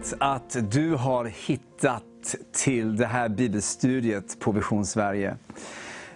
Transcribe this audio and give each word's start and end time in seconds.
Roligt 0.00 0.14
att 0.18 0.56
du 0.70 0.94
har 0.94 1.24
hittat 1.24 2.34
till 2.52 2.96
det 2.96 3.06
här 3.06 3.28
bibelstudiet 3.28 4.40
på 4.40 4.52
Vision 4.52 4.86
Sverige. 4.86 5.28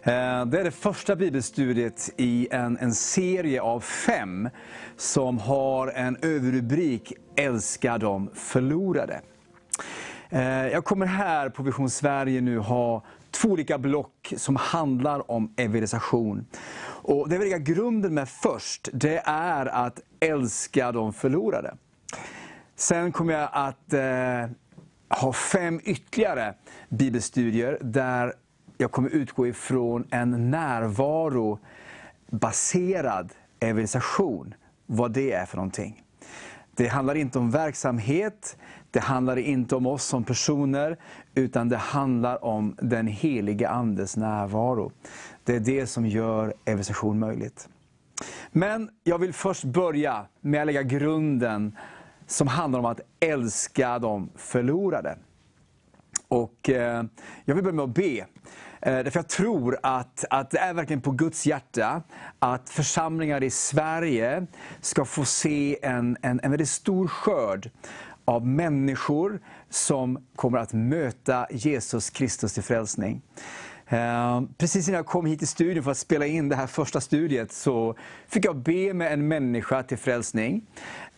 Eh, 0.02 0.47
det 0.47 0.61
är 0.61 0.65
det 0.65 0.70
första 0.70 1.16
bibelstudiet 1.16 2.11
i 2.16 2.48
en, 2.51 2.78
en 2.80 2.95
serie 2.95 3.62
av 3.62 3.80
fem 3.80 4.48
som 4.97 5.39
har 5.39 5.89
en 5.89 6.16
överrubrik 6.23 7.12
Älska 7.37 7.98
de 7.98 8.30
förlorade. 8.34 9.20
Eh, 10.30 10.66
jag 10.66 10.84
kommer 10.84 11.06
här 11.06 11.48
på 11.48 11.62
Vision 11.62 11.91
Sverige 11.91 12.41
nu 12.41 12.59
ha 12.59 13.05
två 13.30 13.48
olika 13.48 13.78
block 13.78 14.34
som 14.37 14.56
handlar 14.56 15.30
om 15.30 15.55
evangelisation. 15.56 16.47
Och 17.03 17.28
det 17.28 17.39
vi 17.39 17.45
lägger 17.45 17.75
grunden 17.75 18.14
med 18.14 18.28
först, 18.28 18.89
det 18.92 19.23
är 19.27 19.66
att 19.66 20.01
älska 20.20 20.92
de 20.92 21.12
förlorade. 21.12 21.75
Sen 22.77 23.12
kommer 23.12 23.33
jag 23.33 23.48
att 23.52 23.92
eh, 23.92 24.46
ha 25.20 25.33
fem 25.33 25.80
ytterligare 25.84 26.55
bibelstudier 26.88 27.78
där 27.81 28.33
jag 28.78 28.91
kommer 28.91 29.11
utgå 29.11 29.47
ifrån 29.47 30.06
en 30.11 30.50
närvarobaserad 30.50 33.33
evangelisation. 33.61 34.55
Vad 34.86 35.12
det 35.12 35.33
är 35.33 35.47
för 35.47 35.56
någonting. 35.56 36.03
Det 36.77 36.86
handlar 36.86 37.14
inte 37.14 37.39
om 37.39 37.50
verksamhet, 37.50 38.56
det 38.91 39.00
handlar 39.00 39.36
inte 39.36 39.77
om 39.77 39.86
oss 39.86 40.05
som 40.05 40.25
personer, 40.25 40.97
utan 41.34 41.69
det 41.69 41.77
handlar 41.77 42.44
om 42.44 42.77
den 42.83 43.06
Helige 43.06 43.69
Andes 43.69 44.16
närvaro. 44.16 44.92
Det 45.44 45.56
är 45.56 45.61
det 45.61 45.86
som 45.86 46.06
gör 46.06 46.55
evangelisation 46.64 47.19
möjligt. 47.19 47.69
Men 48.53 48.91
jag 49.05 49.19
vill 49.19 49.33
först 49.33 49.64
börja 49.64 50.27
med 50.41 50.61
att 50.61 50.66
lägga 50.66 50.83
grunden 50.83 51.77
som 52.27 52.48
handlar 52.48 52.78
om 52.78 52.84
att 52.84 53.00
älska 53.20 53.98
de 53.98 54.30
förlorade. 54.36 55.19
Och 56.28 56.70
eh, 56.70 57.05
jag 57.44 57.55
vill 57.55 57.64
börja 57.64 57.77
med 57.77 57.84
att 57.84 57.94
be. 57.94 58.27
Eh, 58.81 59.05
därför 59.05 59.19
jag 59.19 59.28
tror 59.28 59.78
att, 59.83 60.25
att 60.31 60.50
det 60.50 60.58
är 60.58 60.75
verkligen 60.75 61.00
på 61.00 61.11
Guds 61.11 61.47
hjärta 61.47 62.03
att 62.39 62.70
församlingar 62.70 63.42
i 63.42 63.50
Sverige 63.50 64.47
ska 64.81 65.05
få 65.05 65.25
se 65.25 65.78
en, 65.83 66.16
en, 66.22 66.41
en 66.42 66.50
väldigt 66.50 66.69
stor 66.69 67.08
skörd 67.08 67.70
av 68.25 68.47
människor 68.47 69.41
som 69.70 70.27
kommer 70.36 70.59
att 70.59 70.72
möta 70.72 71.47
Jesus 71.50 72.11
Kristus 72.11 72.55
till 72.55 72.62
frälsning. 72.62 73.22
Eh, 73.86 74.42
precis 74.59 74.88
innan 74.88 74.97
jag 74.97 75.06
kom 75.06 75.27
hit 75.27 75.38
till 75.38 75.48
studion 75.48 75.84
för 75.84 75.91
att 75.91 75.98
spela 75.98 76.27
in 76.27 76.48
det 76.48 76.56
här 76.56 76.66
första 76.66 77.00
studiet 77.00 77.53
så 77.53 77.97
fick 78.28 78.44
jag 78.44 78.56
be 78.56 78.94
med 78.94 79.12
en 79.12 79.28
människa 79.28 79.83
till 79.83 79.98
frälsning. 79.98 80.66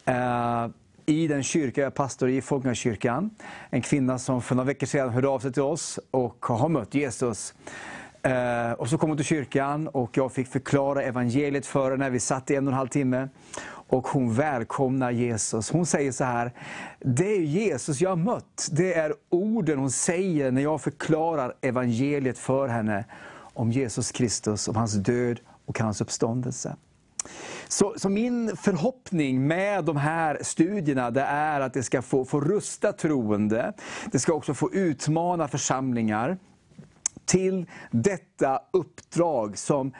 Eh, 0.04 0.68
i 1.08 1.26
den 1.26 1.42
kyrka 1.42 1.80
jag 1.80 1.86
är 1.86 1.90
pastor 1.90 2.28
i, 2.28 2.40
Folkungakyrkan. 2.40 3.30
En 3.70 3.82
kvinna 3.82 4.18
som 4.18 4.42
för 4.42 4.54
några 4.54 4.66
veckor 4.66 4.86
sedan 4.86 5.10
hörde 5.10 5.28
av 5.28 5.38
sig 5.38 5.52
till 5.52 5.62
oss 5.62 5.98
och 6.10 6.46
har 6.46 6.68
mött 6.68 6.94
Jesus. 6.94 7.54
Eh, 8.22 8.72
och 8.72 8.88
så 8.88 8.98
kom 8.98 9.10
hon 9.10 9.16
till 9.16 9.26
kyrkan 9.26 9.88
och 9.88 10.16
jag 10.16 10.32
fick 10.32 10.48
förklara 10.48 11.03
evangeliet 11.03 11.66
för 11.66 11.91
henne. 11.91 12.10
Vi 12.10 12.20
satt 12.20 12.50
i 12.50 12.54
en 12.54 12.66
och 12.66 12.72
en 12.72 12.76
halv 12.78 12.88
timme. 12.88 13.28
Och 13.88 14.08
hon 14.08 14.34
välkomnar 14.34 15.10
Jesus. 15.10 15.70
Hon 15.70 15.86
säger 15.86 16.12
så 16.12 16.25
här, 16.25 16.53
det 17.00 17.36
är 17.36 17.41
Jesus 17.41 18.00
jag 18.00 18.10
har 18.10 18.16
mött. 18.16 18.69
Det 18.72 18.94
är 18.94 19.14
orden 19.31 19.78
hon 19.78 19.91
säger 19.91 20.50
när 20.50 20.62
jag 20.62 20.81
förklarar 20.81 21.54
evangeliet 21.60 22.38
för 22.38 22.69
henne. 22.69 23.04
Om 23.38 23.72
Jesus 23.72 24.12
Kristus, 24.12 24.69
om 24.69 24.76
hans 24.76 24.92
död 24.94 25.41
och 25.66 25.78
hans 25.78 26.00
uppståndelse. 26.00 26.76
Så, 27.69 27.94
så, 27.97 28.09
min 28.09 28.56
förhoppning 28.56 29.47
med 29.47 29.84
de 29.84 29.97
här 29.97 30.38
studierna 30.42 31.10
det 31.10 31.22
är 31.22 31.60
att 31.60 31.75
det 31.75 31.82
ska 31.82 32.03
få, 32.03 32.25
få 32.25 32.41
rusta 32.41 32.92
troende. 32.92 33.72
Det 34.12 34.19
ska 34.19 34.32
också 34.32 34.54
få 34.54 34.72
utmana 34.72 35.48
församlingar 35.48 36.38
till 37.25 37.66
detta 37.91 38.60
uppdrag 38.70 39.59
som 39.59 39.92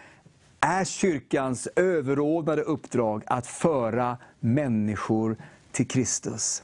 är 0.61 0.85
kyrkans 0.85 1.69
överordnade 1.77 2.63
uppdrag 2.63 3.23
att 3.27 3.47
föra 3.47 4.17
människor 4.41 5.37
till 5.73 5.89
Kristus. 5.89 6.63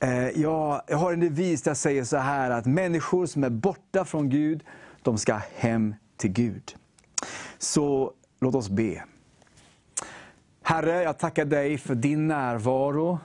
Eh, 0.00 0.28
jag, 0.28 0.82
jag 0.86 0.98
har 0.98 1.12
en 1.12 1.20
devis 1.20 1.62
där 1.62 1.70
jag 1.70 1.76
säger 1.76 2.04
så 2.04 2.16
här 2.16 2.50
att 2.50 2.66
människor 2.66 3.26
som 3.26 3.44
är 3.44 3.50
borta 3.50 4.04
från 4.04 4.28
Gud, 4.28 4.64
de 5.02 5.18
ska 5.18 5.40
hem 5.56 5.94
till 6.16 6.30
Gud. 6.30 6.76
Så 7.58 8.12
låt 8.40 8.54
oss 8.54 8.68
be. 8.68 9.04
Herre, 10.68 11.02
jag 11.02 11.18
tackar 11.18 11.44
dig 11.44 11.78
för 11.78 11.94
din 11.94 12.28
närvaro 12.28 13.18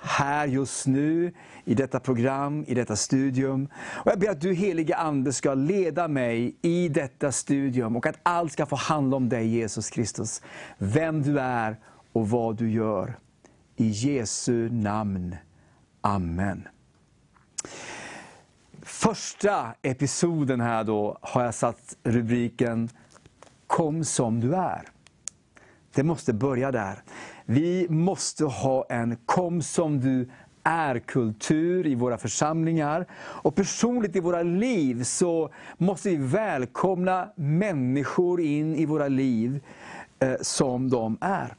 här 0.00 0.46
just 0.46 0.86
nu, 0.86 1.32
i 1.64 1.74
detta 1.74 2.00
program, 2.00 2.64
i 2.68 2.74
detta 2.74 2.96
studium. 2.96 3.68
Och 3.76 4.10
jag 4.10 4.18
ber 4.18 4.30
att 4.30 4.40
du 4.40 4.54
helige 4.54 4.96
Ande 4.96 5.32
ska 5.32 5.54
leda 5.54 6.08
mig 6.08 6.56
i 6.62 6.88
detta 6.88 7.32
studium 7.32 7.96
och 7.96 8.06
att 8.06 8.18
allt 8.22 8.52
ska 8.52 8.66
få 8.66 8.76
handla 8.76 9.16
om 9.16 9.28
dig 9.28 9.46
Jesus 9.46 9.90
Kristus. 9.90 10.42
Vem 10.78 11.22
du 11.22 11.40
är 11.40 11.76
och 12.12 12.30
vad 12.30 12.56
du 12.56 12.70
gör. 12.70 13.18
I 13.76 13.86
Jesu 13.86 14.70
namn. 14.70 15.36
Amen. 16.00 16.68
Första 18.82 19.74
episoden 19.82 20.60
här 20.60 20.84
då 20.84 21.18
har 21.20 21.44
jag 21.44 21.54
satt 21.54 21.96
rubriken 22.02 22.88
Kom 23.66 24.04
som 24.04 24.40
du 24.40 24.54
är. 24.54 24.93
Det 25.94 26.02
måste 26.02 26.32
börja 26.32 26.72
där. 26.72 27.02
Vi 27.44 27.86
måste 27.90 28.44
ha 28.44 28.86
en 28.88 29.16
kom 29.26 29.62
som 29.62 30.00
du 30.00 30.30
är-kultur 30.62 31.86
i 31.86 31.94
våra 31.94 32.18
församlingar. 32.18 33.06
Och 33.14 33.54
personligt 33.54 34.16
i 34.16 34.20
våra 34.20 34.42
liv 34.42 35.02
så 35.02 35.50
måste 35.78 36.08
vi 36.10 36.16
välkomna 36.16 37.28
människor 37.36 38.40
in 38.40 38.76
i 38.76 38.86
våra 38.86 39.08
liv 39.08 39.60
eh, 40.18 40.34
som 40.40 40.90
de 40.90 41.18
är. 41.20 41.56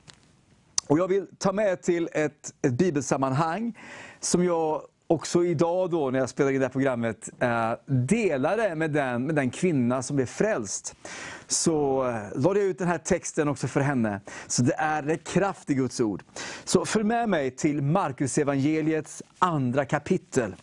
Och 0.87 0.99
Jag 0.99 1.07
vill 1.07 1.27
ta 1.37 1.51
med 1.51 1.81
till 1.81 2.09
ett, 2.13 2.53
ett 2.61 2.73
bibelsammanhang 2.73 3.77
som 4.19 4.43
jag 4.43 4.81
också 5.07 5.45
idag 5.45 5.89
då 5.89 6.09
när 6.09 6.19
jag 6.19 6.29
spelade 6.29 6.53
in 6.55 6.59
det 6.59 6.65
här 6.65 6.71
programmet 6.71 7.29
eh, 7.39 7.71
delade 7.85 8.75
med 8.75 8.91
den, 8.91 9.25
med 9.25 9.35
den 9.35 9.49
kvinna 9.49 10.01
som 10.01 10.15
blev 10.15 10.25
frälst. 10.25 10.95
Så 11.47 12.07
eh, 12.07 12.41
lade 12.41 12.59
jag 12.59 12.69
ut 12.69 12.77
den 12.77 12.87
här 12.87 12.97
texten 12.97 13.47
också 13.47 13.67
för 13.67 13.81
henne. 13.81 14.21
Så 14.47 14.61
det 14.61 14.73
är, 14.73 15.01
det 15.01 15.17
kraft 15.17 15.69
i 15.69 15.73
Guds 15.73 15.99
ord. 15.99 16.23
Så 16.63 16.85
följ 16.85 17.05
med 17.05 17.29
mig 17.29 17.51
till 17.51 17.81
Markus 17.81 18.37
evangeliets 18.37 19.23
andra 19.39 19.85
kapitel. 19.85 20.55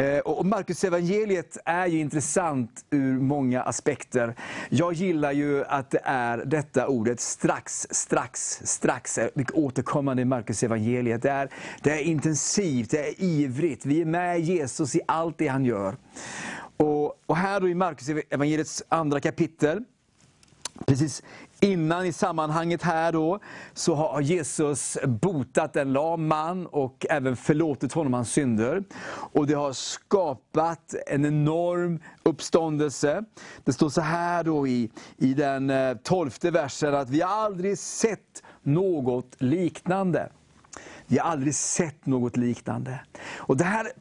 Eh, 0.00 0.18
och 0.18 0.46
Marcus 0.46 0.84
evangeliet 0.84 1.56
är 1.64 1.86
ju 1.86 1.98
intressant 1.98 2.84
ur 2.90 3.18
många 3.18 3.62
aspekter. 3.62 4.34
Jag 4.68 4.92
gillar 4.92 5.32
ju 5.32 5.64
att 5.64 5.90
det 5.90 6.00
är 6.04 6.38
detta 6.38 6.88
ordet 6.88 7.20
strax, 7.20 7.86
strax, 7.90 8.60
strax, 8.64 9.18
mycket 9.34 9.54
återkommande 9.54 10.22
i 10.22 10.24
Marcus 10.24 10.62
evangeliet. 10.62 11.22
Det 11.22 11.30
är, 11.30 11.50
det 11.82 11.90
är 11.90 12.02
intensivt, 12.02 12.90
det 12.90 13.08
är 13.08 13.14
ivrigt. 13.18 13.86
Vi 13.86 14.00
är 14.00 14.04
med 14.04 14.40
Jesus 14.40 14.94
i 14.96 15.00
allt 15.06 15.38
det 15.38 15.48
han 15.48 15.64
gör. 15.64 15.96
Och, 16.76 17.18
och 17.26 17.36
här 17.36 17.60
då 17.60 17.68
i 17.68 17.74
Marcus 17.74 18.08
evangeliets 18.30 18.82
andra 18.88 19.20
kapitel, 19.20 19.84
Precis 20.86 21.22
innan 21.60 22.06
i 22.06 22.12
sammanhanget 22.12 22.82
här 22.82 23.12
då, 23.12 23.38
så 23.74 23.94
har 23.94 24.20
Jesus 24.20 24.98
botat 25.04 25.76
en 25.76 25.92
lam 25.92 26.26
man 26.26 26.66
och 26.66 27.06
även 27.10 27.36
förlåtit 27.36 27.92
honom 27.92 28.12
hans 28.12 28.32
synder. 28.32 28.84
Och 29.32 29.46
det 29.46 29.54
har 29.54 29.72
skapat 29.72 30.94
en 31.06 31.26
enorm 31.26 32.00
uppståndelse. 32.22 33.24
Det 33.64 33.72
står 33.72 33.88
så 33.88 34.00
här 34.00 34.44
då 34.44 34.66
i, 34.66 34.90
i 35.16 35.34
den 35.34 35.70
eh, 35.70 35.96
tolfte 35.96 36.50
versen 36.50 36.94
att 36.94 37.10
vi 37.10 37.20
har 37.20 37.30
aldrig 37.30 37.78
sett 37.78 38.42
något 38.62 39.36
liknande. 39.38 40.28
Vi 41.06 41.18
har 41.18 41.30
aldrig 41.30 41.54
sett 41.54 42.06
något 42.06 42.36
liknande. 42.36 43.00
Och 43.36 43.56
det 43.56 43.64
här 43.64 43.92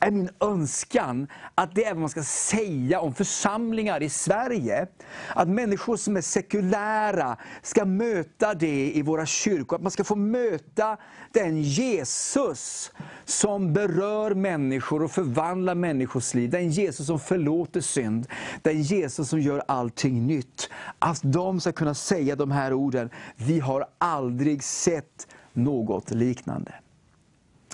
är 0.00 0.10
min 0.10 0.30
önskan 0.40 1.26
att 1.54 1.74
det 1.74 1.84
är 1.84 1.94
vad 1.94 2.00
man 2.00 2.08
ska 2.08 2.22
säga 2.22 3.00
om 3.00 3.14
församlingar 3.14 4.02
i 4.02 4.08
Sverige. 4.08 4.86
Att 5.28 5.48
människor 5.48 5.96
som 5.96 6.16
är 6.16 6.20
sekulära 6.20 7.36
ska 7.62 7.84
möta 7.84 8.54
det 8.54 8.92
i 8.94 9.02
våra 9.02 9.26
kyrkor. 9.26 9.76
Att 9.76 9.82
man 9.82 9.90
ska 9.90 10.04
få 10.04 10.16
möta 10.16 10.96
den 11.32 11.62
Jesus 11.62 12.92
som 13.24 13.72
berör 13.72 14.34
människor 14.34 15.02
och 15.02 15.10
förvandlar 15.10 15.74
människors 15.74 16.34
liv. 16.34 16.50
Den 16.50 16.70
Jesus 16.70 17.06
som 17.06 17.20
förlåter 17.20 17.80
synd. 17.80 18.26
Den 18.62 18.82
Jesus 18.82 19.28
som 19.28 19.40
gör 19.40 19.62
allting 19.68 20.26
nytt. 20.26 20.70
Att 20.98 21.20
de 21.22 21.60
ska 21.60 21.72
kunna 21.72 21.94
säga 21.94 22.36
de 22.36 22.50
här 22.50 22.72
orden. 22.72 23.10
Vi 23.36 23.60
har 23.60 23.86
aldrig 23.98 24.62
sett 24.62 25.28
något 25.52 26.10
liknande. 26.10 26.72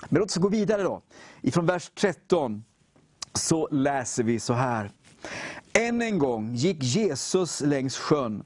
Men 0.09 0.19
låt 0.19 0.29
oss 0.29 0.35
gå 0.35 0.49
vidare 0.49 0.83
då. 0.83 1.01
Ifrån 1.41 1.65
vers 1.65 1.91
13 1.95 2.63
så 3.33 3.67
läser 3.71 4.23
vi 4.23 4.39
så 4.39 4.53
här. 4.53 4.91
Än 5.73 6.01
en 6.01 6.19
gång 6.19 6.55
gick 6.55 6.83
Jesus 6.83 7.61
längs 7.61 7.97
sjön. 7.97 8.43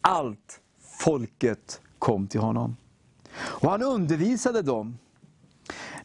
Allt 0.00 0.60
folket 0.98 1.80
kom 1.98 2.26
till 2.26 2.40
honom. 2.40 2.76
Och 3.32 3.70
han 3.70 3.82
undervisade 3.82 4.62
dem. 4.62 4.98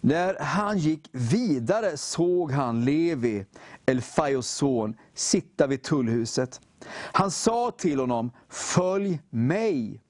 När 0.02 0.40
han 0.40 0.78
gick 0.78 1.10
vidare 1.12 1.98
såg 1.98 2.52
han 2.52 2.86
Levi, 2.86 3.46
Elfaios 3.86 4.48
son, 4.48 4.96
sitta 5.14 5.68
vid 5.68 5.84
tullhuset. 5.84 6.62
Han 6.90 7.32
sa 7.32 7.72
till 7.72 8.00
honom, 8.00 8.32
följ 8.50 9.22
mig. 9.30 10.02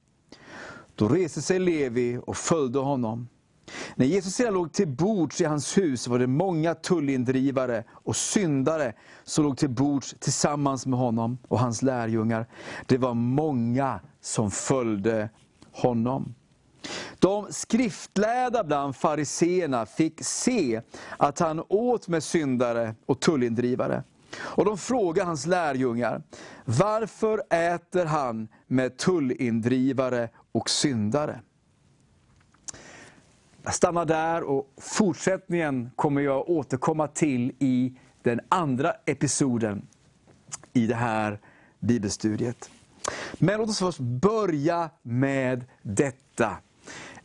Då 0.96 1.08
reste 1.08 1.42
sig 1.42 1.60
Levi 1.60 2.20
och 2.26 2.38
följde 2.38 2.80
honom. 2.80 3.28
När 3.96 4.06
Jesus 4.06 4.34
sedan 4.36 4.54
låg 4.54 4.74
till 4.74 4.88
bords 4.88 5.42
i 5.42 5.46
hans 5.46 5.78
hus 5.78 6.08
var 6.08 6.20
det 6.20 6.28
många 6.28 6.76
tullindrivare 6.76 7.84
och 7.90 8.16
syndare 8.16 8.94
som 9.24 9.44
låg 9.44 9.58
till 9.58 9.70
bords 9.70 10.16
tillsammans 10.20 10.86
med 10.86 11.00
honom 11.00 11.38
och 11.48 11.60
hans 11.60 11.82
lärjungar. 11.82 12.48
Det 12.86 12.98
var 12.98 13.14
många 13.14 14.00
som 14.22 14.52
följde 14.52 15.30
honom. 15.72 16.36
De 17.20 17.48
skriftlärda 17.50 18.64
bland 18.64 18.96
fariseerna 18.96 19.86
fick 19.86 20.24
se 20.24 20.82
att 21.18 21.40
han 21.40 21.64
åt 21.70 22.08
med 22.08 22.24
syndare 22.24 22.96
och 23.06 23.20
tullindrivare. 23.20 24.04
Och 24.38 24.66
de 24.66 24.78
frågade 24.78 25.28
hans 25.28 25.46
lärjungar, 25.46 26.24
varför 26.66 27.42
äter 27.50 28.06
han 28.06 28.48
med 28.68 28.98
tullindrivare 28.98 30.30
och 30.52 30.70
syndare? 30.70 31.42
Jag 33.66 33.74
stannar 33.74 34.06
där 34.06 34.44
och 34.44 34.74
fortsättningen 34.78 35.92
kommer 35.96 36.22
jag 36.22 36.50
återkomma 36.50 37.08
till 37.08 37.52
i 37.60 37.94
den 38.24 38.42
andra 38.50 38.94
episoden 39.06 39.88
i 40.74 40.88
det 40.88 40.96
här 40.96 41.40
bibelstudiet. 41.80 42.70
Men 43.34 43.58
låt 43.58 43.70
oss 43.70 43.80
först 43.80 44.00
börja 44.00 44.90
med 45.02 45.66
detta. 45.82 46.58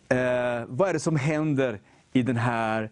Eh, 0.08 0.64
vad 0.68 0.88
är 0.88 0.92
det 0.92 1.00
som 1.00 1.16
händer 1.16 1.80
i 2.12 2.22
den 2.22 2.36
här 2.36 2.90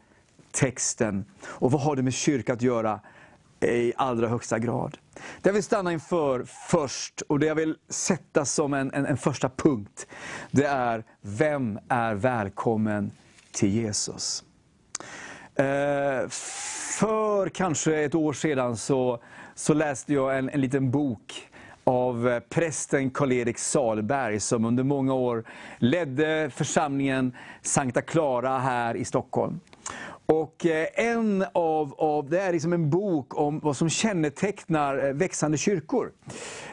texten? 0.50 1.24
Och 1.44 1.72
vad 1.72 1.80
har 1.80 1.96
det 1.96 2.02
med 2.02 2.14
kyrka 2.14 2.52
att 2.52 2.62
göra 2.62 3.00
i 3.60 3.92
allra 3.96 4.28
högsta 4.28 4.58
grad? 4.58 4.98
Det 5.14 5.48
jag 5.48 5.54
vill 5.54 5.62
stanna 5.62 5.92
inför 5.92 6.44
först, 6.44 7.20
och 7.20 7.38
det 7.38 7.46
jag 7.46 7.54
vill 7.54 7.76
sätta 7.88 8.44
som 8.44 8.74
en, 8.74 8.92
en, 8.94 9.06
en 9.06 9.16
första 9.16 9.48
punkt, 9.48 10.06
det 10.50 10.64
är, 10.64 11.04
vem 11.20 11.78
är 11.88 12.14
välkommen 12.14 13.10
till 13.52 13.68
Jesus? 13.68 14.44
Eh, 15.54 16.28
för 16.98 17.48
kanske 17.48 18.04
ett 18.04 18.14
år 18.14 18.32
sedan 18.32 18.76
så, 18.76 19.22
så 19.54 19.74
läste 19.74 20.12
jag 20.14 20.38
en, 20.38 20.50
en 20.50 20.60
liten 20.60 20.90
bok 20.90 21.48
av 21.84 22.28
eh, 22.28 22.40
prästen 22.40 23.10
Karl-Erik 23.10 23.58
Salberg 23.58 24.40
som 24.40 24.64
under 24.64 24.84
många 24.84 25.14
år 25.14 25.44
ledde 25.78 26.50
församlingen 26.54 27.32
Sankta 27.62 28.02
Clara 28.02 28.58
här 28.58 28.94
i 28.94 29.04
Stockholm. 29.04 29.60
Och 30.32 30.66
eh, 30.66 30.86
en 30.94 31.44
av, 31.52 31.94
av, 31.98 32.30
det 32.30 32.40
är 32.40 32.52
liksom 32.52 32.72
en 32.72 32.90
bok 32.90 33.40
om 33.40 33.60
vad 33.60 33.76
som 33.76 33.88
kännetecknar 33.88 35.06
eh, 35.06 35.12
växande 35.12 35.58
kyrkor. 35.58 36.12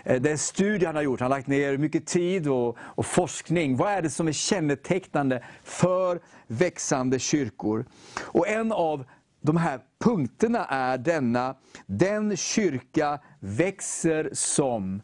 Eh, 0.03 0.21
det 0.21 0.29
är 0.29 0.31
en 0.31 0.37
studie 0.37 0.85
han 0.85 0.95
har 0.95 1.01
gjort, 1.01 1.19
han 1.19 1.31
har 1.31 1.37
lagt 1.37 1.47
ner 1.47 1.77
mycket 1.77 2.05
tid 2.05 2.47
och, 2.47 2.77
och 2.79 3.05
forskning. 3.05 3.77
Vad 3.77 3.91
är 3.91 4.01
det 4.01 4.09
som 4.09 4.27
är 4.27 4.31
kännetecknande 4.31 5.43
för 5.63 6.19
växande 6.47 7.19
kyrkor? 7.19 7.85
Och 8.21 8.47
en 8.47 8.71
av 8.71 9.05
de 9.41 9.57
här 9.57 9.79
punkterna 9.99 10.65
är 10.65 10.97
denna, 10.97 11.55
den 11.85 12.37
kyrka 12.37 13.19
växer 13.39 14.29
som 14.33 15.01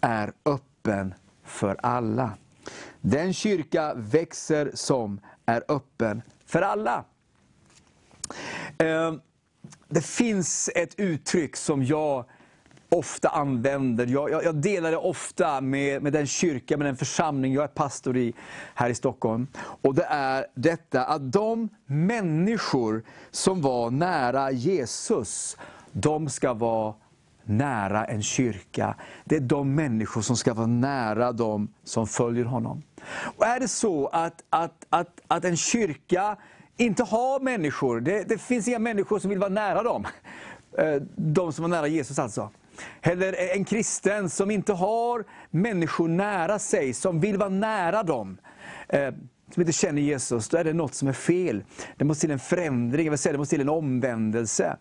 är 0.00 0.32
öppen 0.44 1.14
för 1.44 1.76
alla. 1.82 2.30
Den 3.00 3.32
kyrka 3.32 3.94
växer 3.94 4.70
som 4.74 5.20
är 5.46 5.62
öppen 5.68 6.22
för 6.46 6.62
alla. 6.62 7.04
Ehm, 8.82 9.20
det 9.88 10.04
finns 10.04 10.70
ett 10.74 10.94
uttryck 10.96 11.56
som 11.56 11.84
jag 11.84 12.24
ofta 12.88 13.28
använder. 13.28 14.06
Jag, 14.06 14.30
jag, 14.30 14.44
jag, 14.44 14.54
delar 14.54 14.90
det 14.90 14.96
ofta 14.96 15.60
med, 15.60 16.02
med 16.02 16.12
den 16.12 16.26
kyrka, 16.26 16.76
med 16.76 16.86
den 16.86 16.96
församling 16.96 17.52
jag 17.52 17.64
är 17.64 17.68
pastor 17.68 18.16
i 18.16 18.34
här 18.74 18.90
i 18.90 18.94
Stockholm. 18.94 19.46
Och 19.56 19.94
det 19.94 20.04
är 20.08 20.46
detta 20.54 21.04
att 21.04 21.32
de 21.32 21.68
människor 21.86 23.02
som 23.30 23.62
var 23.62 23.90
nära 23.90 24.50
Jesus, 24.50 25.56
de 25.92 26.28
ska 26.28 26.54
vara 26.54 26.94
nära 27.44 28.04
en 28.04 28.22
kyrka. 28.22 28.94
Det 29.24 29.36
är 29.36 29.40
de 29.40 29.74
människor 29.74 30.20
som 30.22 30.36
ska 30.36 30.54
vara 30.54 30.66
nära 30.66 31.32
de 31.32 31.68
som 31.84 32.06
följer 32.06 32.44
honom. 32.44 32.82
Och 33.36 33.46
är 33.46 33.60
det 33.60 33.68
så 33.68 34.06
att, 34.06 34.44
att, 34.50 34.86
att, 34.90 35.20
att 35.28 35.44
en 35.44 35.56
kyrka 35.56 36.36
inte 36.76 37.02
har 37.02 37.40
människor, 37.40 38.00
det, 38.00 38.28
det 38.28 38.38
finns 38.38 38.68
inga 38.68 38.78
människor 38.78 39.18
som 39.18 39.30
vill 39.30 39.38
vara 39.38 39.50
nära 39.50 39.82
dem, 39.82 40.06
eh, 40.78 40.94
de 41.16 41.52
som 41.52 41.62
var 41.62 41.68
nära 41.68 41.86
Jesus 41.86 42.18
alltså. 42.18 42.50
Eller 43.02 43.56
en 43.56 43.64
kristen 43.64 44.30
som 44.30 44.50
inte 44.50 44.72
har 44.72 45.24
människor 45.50 46.08
nära 46.08 46.58
sig, 46.58 46.92
som 46.92 47.20
vill 47.20 47.38
vara 47.38 47.48
nära 47.48 48.02
dem, 48.02 48.38
eh, 48.88 49.14
som 49.54 49.60
inte 49.60 49.72
känner 49.72 50.02
Jesus, 50.02 50.48
då 50.48 50.56
är 50.56 50.64
det 50.64 50.72
något 50.72 50.94
som 50.94 51.08
är 51.08 51.12
fel. 51.12 51.64
Det 51.96 52.04
måste 52.04 52.20
till 52.20 52.30
en 52.30 52.38
förändring, 52.38 53.06
jag 53.06 53.18
säga, 53.18 53.32
det 53.32 53.38
måste 53.38 53.56
till 53.56 53.60
en 53.60 53.68
omvändelse. 53.68 54.76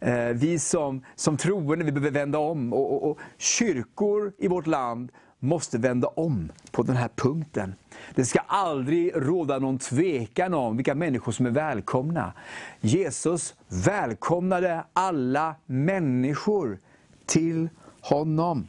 Eh, 0.00 0.28
vi 0.28 0.58
som, 0.58 1.04
som 1.14 1.36
troende 1.36 1.84
vi 1.84 1.92
behöver 1.92 2.10
vända 2.10 2.38
om. 2.38 2.72
Och, 2.72 2.92
och, 2.92 3.10
och, 3.10 3.18
kyrkor 3.38 4.32
i 4.38 4.48
vårt 4.48 4.66
land 4.66 5.12
måste 5.42 5.78
vända 5.78 6.08
om 6.08 6.52
på 6.70 6.82
den 6.82 6.96
här 6.96 7.10
punkten. 7.16 7.74
Det 8.14 8.24
ska 8.24 8.38
aldrig 8.46 9.12
råda 9.14 9.58
någon 9.58 9.78
tvekan 9.78 10.54
om 10.54 10.76
vilka 10.76 10.94
människor 10.94 11.32
som 11.32 11.46
är 11.46 11.50
välkomna. 11.50 12.32
Jesus 12.80 13.54
välkomnade 13.68 14.84
alla 14.92 15.54
människor 15.66 16.78
till 17.26 17.68
honom. 18.00 18.68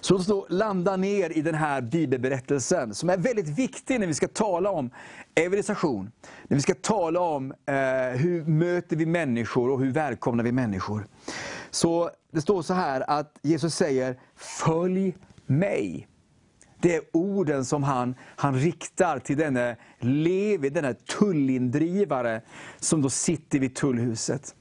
Så 0.00 0.14
låt 0.14 0.20
oss 0.20 0.26
då 0.26 0.46
landa 0.48 0.96
ner 0.96 1.38
i 1.38 1.42
den 1.42 1.54
här 1.54 1.80
bibelberättelsen, 1.80 2.94
som 2.94 3.10
är 3.10 3.16
väldigt 3.16 3.48
viktig 3.48 4.00
när 4.00 4.06
vi 4.06 4.14
ska 4.14 4.28
tala 4.28 4.70
om 4.70 4.90
evangelisation. 5.34 6.10
När 6.48 6.56
vi 6.56 6.62
ska 6.62 6.74
tala 6.74 7.20
om 7.20 7.52
eh, 7.66 7.74
hur 8.18 8.44
möter 8.44 8.96
vi 8.96 9.06
människor 9.06 9.70
och 9.70 9.80
hur 9.80 9.90
välkomnar 9.90 10.44
vi 10.44 10.52
människor. 10.52 11.06
Så 11.76 12.10
det 12.32 12.40
står 12.40 12.62
så 12.62 12.74
här 12.74 13.10
att 13.10 13.38
Jesus 13.42 13.74
säger, 13.74 14.18
följ 14.36 15.16
mig. 15.46 16.08
Det 16.80 16.94
är 16.94 17.02
orden 17.12 17.64
som 17.64 17.82
han, 17.82 18.14
han 18.36 18.54
riktar 18.54 19.18
till 19.18 19.36
denne 19.36 19.76
Levi, 19.98 20.70
denna 20.70 20.94
tullindrivare, 20.94 22.40
som 22.80 23.02
då 23.02 23.10
sitter 23.10 23.58
vid 23.58 23.74
tullhuset. 23.74 24.54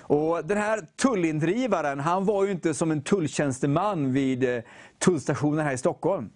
Och 0.00 0.44
den 0.44 0.58
här 0.58 0.80
tullindrivaren, 0.96 2.00
han 2.00 2.24
var 2.24 2.44
ju 2.44 2.50
inte 2.50 2.74
som 2.74 2.90
en 2.90 3.02
tulltjänsteman 3.02 4.12
vid 4.12 4.44
eh, 4.44 4.62
tullstationen 4.98 5.66
här 5.66 5.72
i 5.72 5.78
Stockholm. 5.78 6.30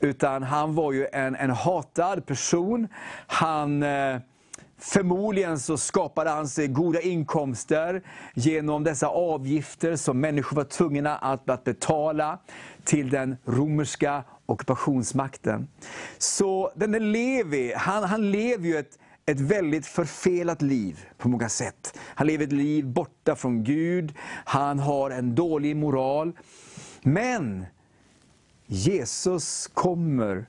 Utan 0.00 0.42
han 0.42 0.74
var 0.74 0.92
ju 0.92 1.06
en, 1.12 1.34
en 1.34 1.50
hatad 1.50 2.26
person. 2.26 2.88
Han... 3.26 3.82
Eh, 3.82 4.18
Förmodligen 4.86 5.58
så 5.58 5.76
skapade 5.76 6.30
han 6.30 6.48
sig 6.48 6.68
goda 6.68 7.00
inkomster 7.00 8.02
genom 8.34 8.84
dessa 8.84 9.06
avgifter 9.08 9.96
som 9.96 10.20
människor 10.20 10.56
var 10.56 10.64
tvungna 10.64 11.16
att, 11.16 11.50
att 11.50 11.64
betala 11.64 12.38
till 12.84 13.10
den 13.10 13.36
romerska 13.44 14.24
ockupationsmakten. 14.46 15.68
Så 16.18 16.72
denne 16.74 16.98
Levi, 16.98 17.72
han, 17.76 18.04
han 18.04 18.30
lever 18.30 18.66
ju 18.66 18.76
ett, 18.76 18.98
ett 19.26 19.40
väldigt 19.40 19.86
förfelat 19.86 20.62
liv 20.62 21.06
på 21.18 21.28
många 21.28 21.48
sätt. 21.48 21.98
Han 21.98 22.26
lever 22.26 22.44
ett 22.44 22.52
liv 22.52 22.86
borta 22.86 23.36
från 23.36 23.64
Gud, 23.64 24.14
han 24.44 24.78
har 24.78 25.10
en 25.10 25.34
dålig 25.34 25.76
moral. 25.76 26.32
Men 27.02 27.66
Jesus 28.66 29.70
kommer 29.74 30.46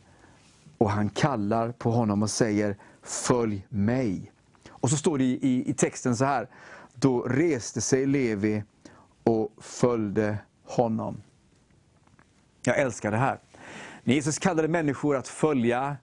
och 0.78 0.90
han 0.90 1.10
kallar 1.10 1.72
på 1.72 1.92
honom 1.92 2.24
och 2.24 2.30
säger 2.30 2.78
Följ 3.06 3.68
mig. 3.70 4.32
Och 4.70 4.90
så 4.90 4.98
står 4.98 5.18
det 5.18 5.24
i, 5.24 5.40
i, 5.42 5.70
i 5.70 5.74
texten 5.74 6.16
så 6.16 6.26
här. 6.26 6.48
Då 6.96 7.22
reste 7.22 7.82
sig 7.82 8.06
Levi 8.06 8.64
och 9.24 9.52
följde 9.58 10.38
honom. 10.64 11.22
Jag 12.66 12.80
älskar 12.80 13.12
det 13.12 13.18
här. 13.18 13.40
När 14.04 14.14
Jesus 14.14 14.40
kallade 14.40 14.68
människor 14.68 15.16
att 15.16 15.28
följa, 15.28 15.98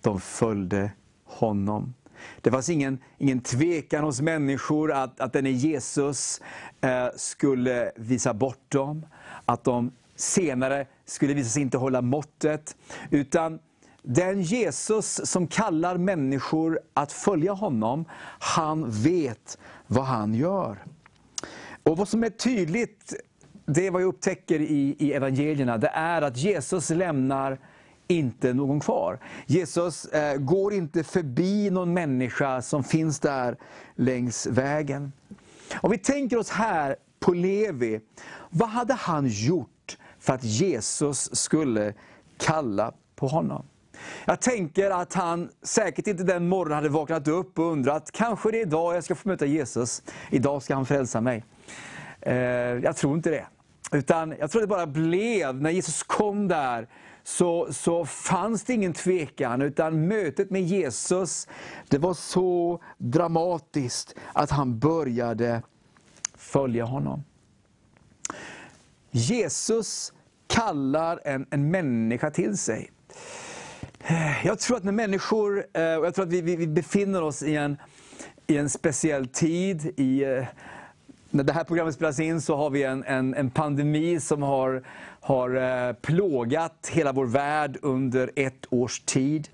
de 0.00 0.20
följde 0.20 0.90
honom. 1.24 1.94
Det 2.40 2.50
fanns 2.50 2.68
ingen, 2.68 2.98
ingen 3.18 3.40
tvekan 3.40 4.04
hos 4.04 4.20
människor 4.20 4.92
att, 4.92 5.20
att 5.20 5.32
denne 5.32 5.50
Jesus 5.50 6.40
eh, 6.80 7.06
skulle 7.16 7.92
visa 7.96 8.34
bort 8.34 8.64
dem. 8.68 9.06
Att 9.44 9.64
de 9.64 9.92
senare 10.16 10.86
skulle 11.04 11.34
visa 11.34 11.50
sig 11.50 11.62
inte 11.62 11.78
hålla 11.78 12.02
måttet. 12.02 12.76
Utan 13.10 13.58
den 14.02 14.42
Jesus 14.42 15.20
som 15.24 15.46
kallar 15.46 15.96
människor 15.96 16.80
att 16.94 17.12
följa 17.12 17.52
honom, 17.52 18.04
han 18.38 18.90
vet 18.90 19.58
vad 19.86 20.04
han 20.04 20.34
gör. 20.34 20.84
Och 21.82 21.96
Vad 21.96 22.08
som 22.08 22.24
är 22.24 22.30
tydligt, 22.30 23.14
det 23.66 23.86
är 23.86 23.90
vad 23.90 24.02
jag 24.02 24.08
upptäcker 24.08 24.60
i, 24.60 24.96
i 24.98 25.12
evangelierna, 25.12 25.78
det 25.78 25.88
är 25.88 26.22
att 26.22 26.36
Jesus 26.36 26.90
lämnar 26.90 27.58
inte 28.08 28.52
någon 28.52 28.80
kvar. 28.80 29.18
Jesus 29.46 30.04
eh, 30.04 30.36
går 30.36 30.72
inte 30.72 31.04
förbi 31.04 31.70
någon 31.70 31.94
människa 31.94 32.62
som 32.62 32.84
finns 32.84 33.20
där 33.20 33.56
längs 33.94 34.46
vägen. 34.46 35.12
Om 35.80 35.90
vi 35.90 35.98
tänker 35.98 36.36
oss 36.36 36.50
här 36.50 36.96
på 37.20 37.32
Levi, 37.32 38.00
vad 38.50 38.68
hade 38.68 38.94
han 38.94 39.26
gjort 39.26 39.98
för 40.18 40.32
att 40.32 40.44
Jesus 40.44 41.36
skulle 41.36 41.94
kalla 42.38 42.92
på 43.16 43.26
honom? 43.26 43.64
Jag 44.24 44.40
tänker 44.40 44.90
att 44.90 45.14
han 45.14 45.50
säkert 45.62 46.06
inte 46.06 46.24
den 46.24 46.48
morgonen 46.48 46.74
hade 46.76 46.88
vaknat 46.88 47.28
upp 47.28 47.58
och 47.58 47.72
undrat, 47.72 48.12
kanske 48.12 48.50
det 48.50 48.58
är 48.58 48.62
idag 48.62 48.96
jag 48.96 49.04
ska 49.04 49.14
få 49.14 49.28
möta 49.28 49.46
Jesus. 49.46 50.02
Idag 50.30 50.62
ska 50.62 50.74
han 50.74 50.86
frälsa 50.86 51.20
mig. 51.20 51.44
Eh, 52.20 52.34
jag 52.34 52.96
tror 52.96 53.16
inte 53.16 53.30
det. 53.30 53.46
Utan 53.92 54.34
jag 54.38 54.50
tror 54.50 54.60
det 54.60 54.66
bara 54.66 54.86
blev, 54.86 55.62
när 55.62 55.70
Jesus 55.70 56.02
kom 56.02 56.48
där, 56.48 56.88
så, 57.24 57.72
så 57.72 58.04
fanns 58.04 58.64
det 58.64 58.72
ingen 58.72 58.92
tvekan, 58.92 59.62
utan 59.62 60.08
mötet 60.08 60.50
med 60.50 60.62
Jesus, 60.62 61.48
det 61.88 61.98
var 61.98 62.14
så 62.14 62.82
dramatiskt 62.98 64.14
att 64.32 64.50
han 64.50 64.78
började 64.78 65.62
följa 66.34 66.84
honom. 66.84 67.24
Jesus 69.10 70.12
kallar 70.46 71.20
en, 71.24 71.46
en 71.50 71.70
människa 71.70 72.30
till 72.30 72.58
sig. 72.58 72.90
Jag 74.44 74.58
tror 74.58 74.76
att 74.76 74.84
när 74.84 74.92
människor, 74.92 75.66
eh, 75.72 75.94
och 75.94 76.06
jag 76.06 76.14
tror 76.14 76.24
att 76.24 76.32
vi, 76.32 76.40
vi 76.40 76.66
befinner 76.66 77.22
oss 77.22 77.42
i 77.42 77.56
en, 77.56 77.76
i 78.46 78.56
en 78.56 78.68
speciell 78.68 79.26
tid, 79.26 79.92
i, 79.96 80.24
eh, 80.24 80.44
när 81.30 81.44
det 81.44 81.52
här 81.52 81.64
programmet 81.64 81.94
spelas 81.94 82.20
in 82.20 82.40
så 82.40 82.56
har 82.56 82.70
vi 82.70 82.82
en, 82.82 83.04
en, 83.04 83.34
en 83.34 83.50
pandemi 83.50 84.20
som 84.20 84.42
har, 84.42 84.82
har 85.20 85.54
eh, 85.54 85.92
plågat 85.92 86.90
hela 86.92 87.12
vår 87.12 87.26
värld 87.26 87.78
under 87.82 88.30
ett 88.36 88.66
års 88.70 89.00
tid. 89.00 89.48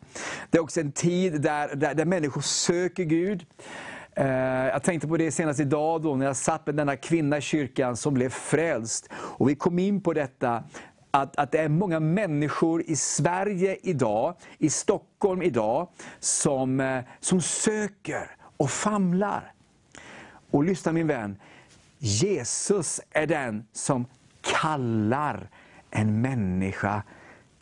Det 0.51 0.59
är 0.59 0.63
också 0.63 0.81
en 0.81 0.93
tid 0.93 1.41
där, 1.41 1.75
där, 1.75 1.95
där 1.95 2.05
människor 2.05 2.41
söker 2.41 3.05
Gud. 3.05 3.47
Jag 4.73 4.83
tänkte 4.83 5.09
på 5.09 5.17
det 5.17 5.31
senast 5.31 5.61
idag 5.61 6.03
då 6.03 6.17
när 6.17 6.27
jag 6.27 6.37
satt 6.37 6.67
med 6.67 6.75
denna 6.75 6.97
kvinna 6.97 7.39
i 7.39 7.41
kyrkan 7.41 7.97
som 7.97 8.15
blev 8.15 8.29
frälst. 8.31 9.09
Och 9.13 9.49
vi 9.49 9.55
kom 9.55 9.79
in 9.79 10.01
på 10.01 10.13
detta 10.13 10.65
att, 11.11 11.37
att 11.37 11.53
det 11.53 11.59
är 11.59 11.69
många 11.69 12.01
människor 12.01 12.83
i 12.87 12.97
Sverige 12.97 13.79
idag, 13.83 14.35
i 14.59 14.71
Stockholm 14.71 15.43
idag, 15.43 15.89
som, 16.21 16.81
eh, 16.81 17.05
som 17.21 17.41
söker 17.41 18.31
och 18.57 18.71
famlar. 18.71 19.53
Och 20.51 20.65
lyssna 20.65 20.93
min 20.93 21.07
vän, 21.07 21.37
Jesus 21.99 23.01
är 23.11 23.27
den 23.27 23.67
som 23.73 24.07
kallar 24.41 25.51
en 25.91 26.21
människa 26.21 27.03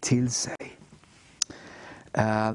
till 0.01 0.31
sig. 0.31 0.79
Uh, 2.19 2.53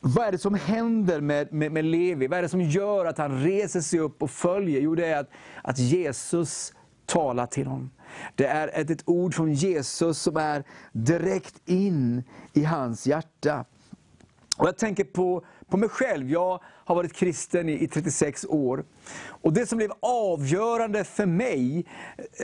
vad 0.00 0.26
är 0.26 0.32
det 0.32 0.38
som 0.38 0.54
händer 0.54 1.20
med, 1.20 1.52
med, 1.52 1.72
med, 1.72 1.84
Levi? 1.84 2.26
Vad 2.26 2.38
är 2.38 2.42
det 2.42 2.48
som 2.48 2.60
gör 2.60 3.04
att 3.04 3.18
han 3.18 3.42
reser 3.42 3.80
sig 3.80 3.98
upp 3.98 4.22
och 4.22 4.30
följer? 4.30 4.80
Jo, 4.80 4.94
det 4.94 5.06
är 5.06 5.20
att, 5.20 5.30
att 5.62 5.78
Jesus 5.78 6.72
talar 7.06 7.46
till 7.46 7.66
honom. 7.66 7.90
Det 8.34 8.46
är 8.46 8.68
ett, 8.68 8.90
ett 8.90 9.02
ord 9.06 9.34
från 9.34 9.52
Jesus 9.52 10.18
som 10.18 10.36
är 10.36 10.64
direkt 10.92 11.60
in 11.64 12.24
i 12.52 12.64
hans 12.64 13.06
hjärta. 13.06 13.64
Och 14.56 14.66
Jag 14.66 14.78
tänker 14.78 15.04
på, 15.04 15.44
på 15.68 15.76
mig 15.76 15.88
själv. 15.88 16.30
Jag 16.30 16.60
har 16.86 16.94
varit 16.94 17.12
kristen 17.12 17.68
i, 17.68 17.72
i 17.72 17.88
36 17.88 18.44
år. 18.48 18.84
Och 19.28 19.52
Det 19.52 19.66
som 19.66 19.78
blev 19.78 19.90
avgörande 20.00 21.04
för 21.04 21.26
mig, 21.26 21.86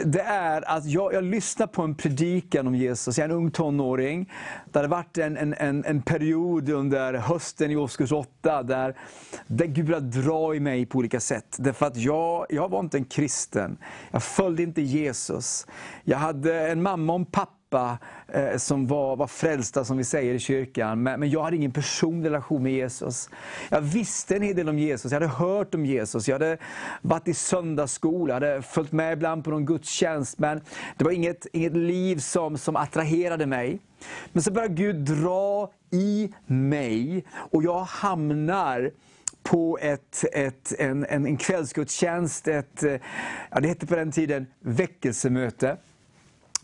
det 0.05 0.21
är 0.21 0.69
att 0.77 0.87
jag, 0.87 1.15
jag 1.15 1.25
lyssnade 1.25 1.73
på 1.73 1.83
en 1.83 1.95
predikan 1.95 2.67
om 2.67 2.75
Jesus. 2.75 3.19
Jag 3.19 3.25
är 3.25 3.29
en 3.29 3.37
ung 3.37 3.51
tonåring. 3.51 4.33
Det 4.73 4.79
hade 4.79 4.89
varit 4.89 5.19
en, 5.19 5.37
en, 5.37 5.55
en, 5.55 5.85
en 5.85 6.03
period 6.03 6.71
under 6.71 7.15
hösten 7.15 7.71
i 7.71 7.77
årskurs 7.77 8.13
8, 8.13 8.63
där, 8.63 8.97
där 9.47 9.67
Gud 9.67 9.87
började 9.87 10.21
dra 10.23 10.55
i 10.55 10.61
mig 10.61 10.87
på 10.87 10.99
olika 10.99 11.21
sätt. 11.21 11.57
Därför 11.59 11.87
att 11.87 11.97
jag, 11.97 12.47
jag 12.49 12.69
var 12.69 12.81
inte 12.81 12.99
en 12.99 13.05
kristen. 13.05 13.79
Jag 14.11 14.23
följde 14.23 14.63
inte 14.63 14.83
Jesus. 14.83 15.67
Jag 16.05 16.19
hade 16.19 16.69
en 16.69 16.83
mamma 16.83 17.13
och 17.13 17.19
en 17.19 17.27
pappa 17.27 17.62
pappa 17.73 17.99
eh, 18.29 18.57
som 18.57 18.87
var, 18.87 19.17
var 19.17 19.27
frälsta, 19.27 19.85
som 19.85 19.97
vi 19.97 20.05
säger 20.05 20.35
i 20.35 20.39
kyrkan. 20.39 21.03
Men, 21.03 21.21
men, 21.21 21.31
jag 21.31 21.43
hade 21.43 21.57
ingen 21.57 21.73
personlig 21.73 22.29
relation 22.29 22.63
med 22.63 22.73
Jesus. 22.73 23.31
Jag 23.69 23.81
visste 23.81 24.37
en 24.37 24.43
hel 24.43 24.57
del 24.57 24.69
om 24.69 24.79
Jesus, 24.79 25.13
jag 25.13 25.21
hade 25.21 25.33
hört 25.33 25.75
om 25.75 25.87
Jesus. 25.87 26.29
Jag 26.29 26.35
hade 26.35 26.59
varit 27.03 27.29
i 27.29 27.35
söndagsskola, 27.35 28.35
hade 28.35 28.63
följt 28.63 28.93
med 28.93 29.13
ibland 29.13 29.45
på 29.45 29.51
någon 29.51 29.67
gudstjänst. 29.67 30.39
Men 30.39 30.61
det 30.97 31.05
var 31.05 31.13
inget, 31.13 31.47
inget 31.53 31.77
liv 31.77 32.19
som, 32.19 32.59
som 32.59 32.77
attraherade 32.77 33.47
mig. 33.47 33.79
Men 34.33 34.43
så 34.43 34.53
började 34.53 34.75
Gud 34.75 34.97
dra 34.97 35.73
i 35.91 36.33
mig 36.47 37.25
och 37.35 37.63
jag 37.63 37.81
hamnar 37.81 38.91
på 39.43 39.79
ett, 39.81 40.25
ett, 40.33 40.73
en, 40.79 41.07
en, 41.09 41.27
en 41.27 41.37
kvällsgudstjänst, 41.37 42.49
ett, 42.49 42.83
eh, 42.83 42.97
ja, 43.51 43.61
det 43.61 43.69
hette 43.69 43.87
på 43.87 43.97
den 43.97 44.13
tiden 44.13 44.47
väckelsemöte. 44.61 45.77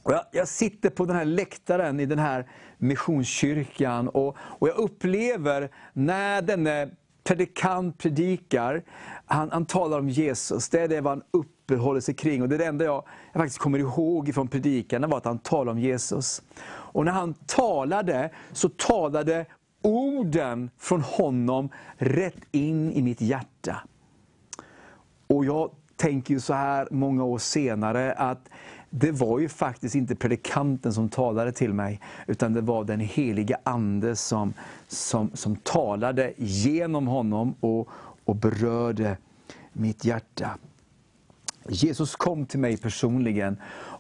Och 0.09 0.15
jag, 0.15 0.25
jag, 0.33 0.49
sitter 0.49 0.91
på 0.91 1.05
den 1.05 1.17
här 1.17 1.25
läktaren 1.25 2.01
i 2.01 2.07
den 2.07 2.19
här 2.19 2.47
missionskyrkan 2.79 4.09
och, 4.09 4.37
och 4.39 4.69
jag 4.69 4.77
upplever 4.77 5.71
när 5.93 6.43
denne 6.43 6.91
predikant 7.25 7.99
predikar, 7.99 8.83
han, 9.27 9.51
han 9.51 9.67
talar 9.67 9.99
om 9.99 10.09
Jesus, 10.09 10.69
det 10.69 10.81
är 10.81 10.89
det 10.89 11.09
han 11.09 11.23
uppehåller 11.31 12.01
sig 12.01 12.15
kring. 12.15 12.43
Och 12.43 12.49
det, 12.49 12.57
är 12.57 12.59
det 12.59 12.65
enda 12.65 12.85
jag, 12.85 13.05
jag 13.33 13.41
faktiskt 13.41 13.59
kommer 13.59 13.79
ihåg 13.79 14.35
från 14.35 14.49
predikan, 14.49 15.11
var 15.11 15.19
att 15.19 15.25
han 15.25 15.39
talade 15.39 15.71
om 15.71 15.79
Jesus. 15.79 16.43
Och 16.69 17.05
när 17.05 17.13
han 17.13 17.35
talade, 17.35 18.31
så 18.53 18.69
talade 18.69 19.47
orden 19.83 20.71
från 20.79 21.01
honom 21.01 21.69
rätt 21.97 22.45
in 22.51 22.93
i 22.93 23.03
mitt 23.03 23.21
hjärta. 23.21 23.77
Och 25.27 25.45
jag 25.45 25.71
tänker 25.99 26.35
ju 26.35 26.41
så 26.41 26.55
här 26.55 26.89
många 26.91 27.25
år 27.25 27.39
senare, 27.39 28.13
att 28.13 28.49
det 28.91 29.11
var 29.11 29.39
ju 29.39 29.49
faktiskt 29.49 29.95
inte 29.95 30.15
predikanten 30.17 30.93
som 30.93 31.09
talade 31.09 31.53
till 31.53 31.75
mig, 31.75 32.01
utan 32.27 32.53
det 32.53 32.61
var 32.61 32.85
den 32.85 33.01
heliga 33.01 33.59
Ande 33.65 34.17
som, 34.17 34.55
som, 34.89 35.31
som 35.35 35.57
talade 35.57 36.33
genom 36.37 37.07
honom 37.07 37.55
och, 37.61 37.89
och 38.25 38.37
berörde 38.37 39.17
mitt 39.73 40.05
hjärta. 40.05 40.59
Jesus 41.69 42.17
kom 42.17 42.47
till 42.47 42.61
mig 42.61 42.77
personligen. 42.77 43.57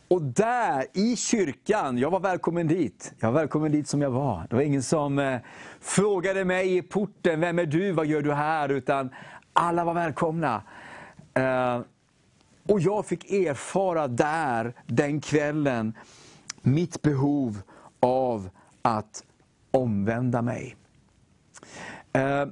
Och 0.09 0.23
där 0.23 0.87
i 0.92 1.16
kyrkan, 1.16 1.99
jag 1.99 2.11
var 2.11 2.21
välkommen 2.21 2.66
dit. 2.66 3.12
Jag 3.18 3.33
var 3.33 3.40
välkommen 3.40 3.73
dit 3.73 3.88
som 3.88 4.02
jag 4.02 4.11
var. 4.11 4.47
Det 4.50 4.57
var 4.57 4.62
ingen 4.62 4.83
som 4.83 5.18
eh, 5.18 5.38
frågade 5.80 6.45
mig 6.45 6.76
i 6.76 6.83
porten, 6.83 7.40
vem 7.40 7.59
är 7.59 7.66
du, 7.66 7.92
vad 7.92 8.07
gör 8.07 8.23
du 8.23 8.33
här? 8.33 8.68
Utan 8.68 9.11
alla 9.52 9.85
var 9.85 9.95
välkomna. 9.95 10.62
Eh, 11.35 11.80
och 12.69 12.81
jag 12.81 13.07
fick 13.07 13.33
erfara 13.33 14.09
där, 14.09 14.75
den 14.87 15.21
kvällen, 15.21 15.95
mitt 16.63 17.03
behov 17.03 17.61
av 18.01 18.51
att 18.83 19.25
omvända 19.71 20.43
mig. 20.43 20.77
Eh, 22.13 22.47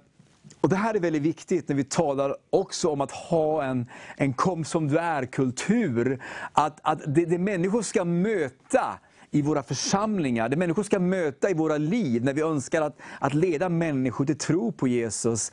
och 0.60 0.68
Det 0.68 0.76
här 0.76 0.94
är 0.94 1.00
väldigt 1.00 1.22
viktigt 1.22 1.68
när 1.68 1.76
vi 1.76 1.84
talar 1.84 2.36
också 2.50 2.88
om 2.90 3.00
att 3.00 3.10
ha 3.10 3.64
en, 3.64 3.86
en 4.16 4.32
kom 4.32 4.64
som 4.64 4.88
du 4.88 4.98
är-kultur. 4.98 6.22
Att, 6.52 6.80
att 6.82 7.14
det, 7.14 7.24
det 7.24 7.38
människor 7.38 7.82
ska 7.82 8.04
möta 8.04 8.98
i 9.30 9.42
våra 9.42 9.62
församlingar, 9.62 10.48
det 10.48 10.56
människor 10.56 10.82
ska 10.82 10.98
möta 10.98 11.50
i 11.50 11.54
våra 11.54 11.76
liv, 11.76 12.24
när 12.24 12.32
vi 12.32 12.40
önskar 12.40 12.82
att, 12.82 12.98
att 13.20 13.34
leda 13.34 13.68
människor 13.68 14.24
till 14.24 14.38
tro 14.38 14.72
på 14.72 14.88
Jesus, 14.88 15.52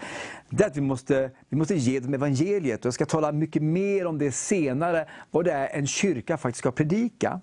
det 0.50 0.64
är 0.64 0.68
att 0.68 0.78
vi 0.78 0.82
måste, 0.82 1.32
vi 1.50 1.58
måste 1.58 1.76
ge 1.76 2.00
dem 2.00 2.14
evangeliet. 2.14 2.80
Och 2.80 2.86
jag 2.86 2.94
ska 2.94 3.06
tala 3.06 3.32
mycket 3.32 3.64
mer 3.64 4.06
om 4.06 4.18
det 4.18 4.32
senare, 4.32 5.08
vad 5.32 5.46
det 5.46 5.52
är 5.52 5.78
en 5.78 5.88
kyrka 5.88 6.38
faktiskt 6.38 6.60
ska 6.60 6.72
predika. 6.72 7.42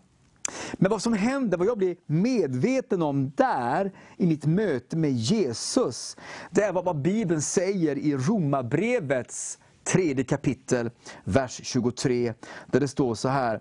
Men 0.72 0.90
vad 0.90 1.02
som 1.02 1.12
händer, 1.12 1.58
vad 1.58 1.66
jag 1.66 1.78
blir 1.78 1.96
medveten 2.06 3.02
om 3.02 3.32
där, 3.36 3.92
i 4.16 4.26
mitt 4.26 4.46
möte 4.46 4.96
med 4.96 5.12
Jesus, 5.12 6.16
det 6.50 6.62
är 6.62 6.72
vad 6.72 7.00
Bibeln 7.00 7.42
säger 7.42 7.98
i 7.98 8.16
Romarbrevets 8.16 9.58
tredje 9.84 10.24
kapitel, 10.24 10.90
vers 11.24 11.60
23, 11.64 12.34
där 12.66 12.80
det 12.80 12.88
står 12.88 13.14
så 13.14 13.28
här. 13.28 13.60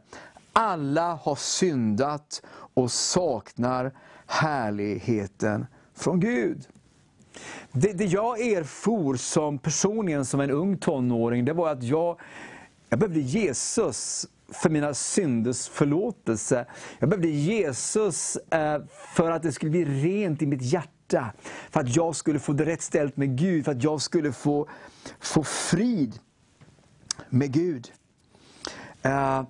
Alla 0.53 1.13
har 1.13 1.35
syndat 1.35 2.41
och 2.73 2.91
saknar 2.91 3.91
härligheten 4.27 5.65
från 5.95 6.19
Gud. 6.19 6.67
Det, 7.71 7.93
det 7.93 8.05
jag 8.05 8.41
erfor 8.41 9.15
som 9.15 9.59
personligen 9.59 10.25
som 10.25 10.39
en 10.39 10.51
ung 10.51 10.77
tonåring, 10.77 11.45
det 11.45 11.53
var 11.53 11.69
att 11.69 11.83
jag, 11.83 12.19
jag 12.89 12.99
behövde 12.99 13.19
Jesus 13.19 14.27
för 14.51 14.69
mina 14.69 14.93
synders 14.93 15.67
förlåtelse. 15.67 16.65
Jag 16.99 17.09
behövde 17.09 17.29
Jesus 17.29 18.35
eh, 18.35 18.81
för 19.15 19.31
att 19.31 19.43
det 19.43 19.51
skulle 19.51 19.71
bli 19.71 19.85
rent 19.85 20.41
i 20.41 20.45
mitt 20.45 20.61
hjärta. 20.61 21.33
För 21.69 21.79
att 21.79 21.95
jag 21.95 22.15
skulle 22.15 22.39
få 22.39 22.53
det 22.53 22.65
rätt 22.65 22.81
ställt 22.81 23.17
med 23.17 23.37
Gud, 23.37 23.65
för 23.65 23.71
att 23.71 23.83
jag 23.83 24.01
skulle 24.01 24.31
få, 24.31 24.67
få 25.19 25.43
frid 25.43 26.19
med 27.29 27.51
Gud. 27.51 27.91
Eh, 29.01 29.43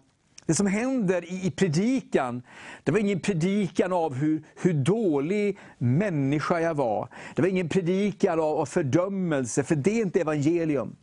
det 0.50 0.56
som 0.56 0.68
händer 0.68 1.25
i, 1.32 1.46
i 1.48 1.51
predikan, 1.51 2.41
det 2.84 2.91
var 2.91 3.00
ingen 3.00 3.20
predikan 3.20 3.94
av 3.94 4.13
hur, 4.13 4.44
hur 4.62 4.74
dålig 4.74 5.58
människa 5.77 6.60
jag 6.60 6.74
var. 6.74 7.10
Det 7.36 7.41
var 7.41 7.50
ingen 7.50 7.70
predikan 7.70 8.39
av, 8.39 8.58
av 8.60 8.65
fördömelse, 8.65 9.63
för 9.63 9.75
det 9.75 9.91
är 9.91 10.01
inte 10.01 10.22
evangelium. 10.22 10.96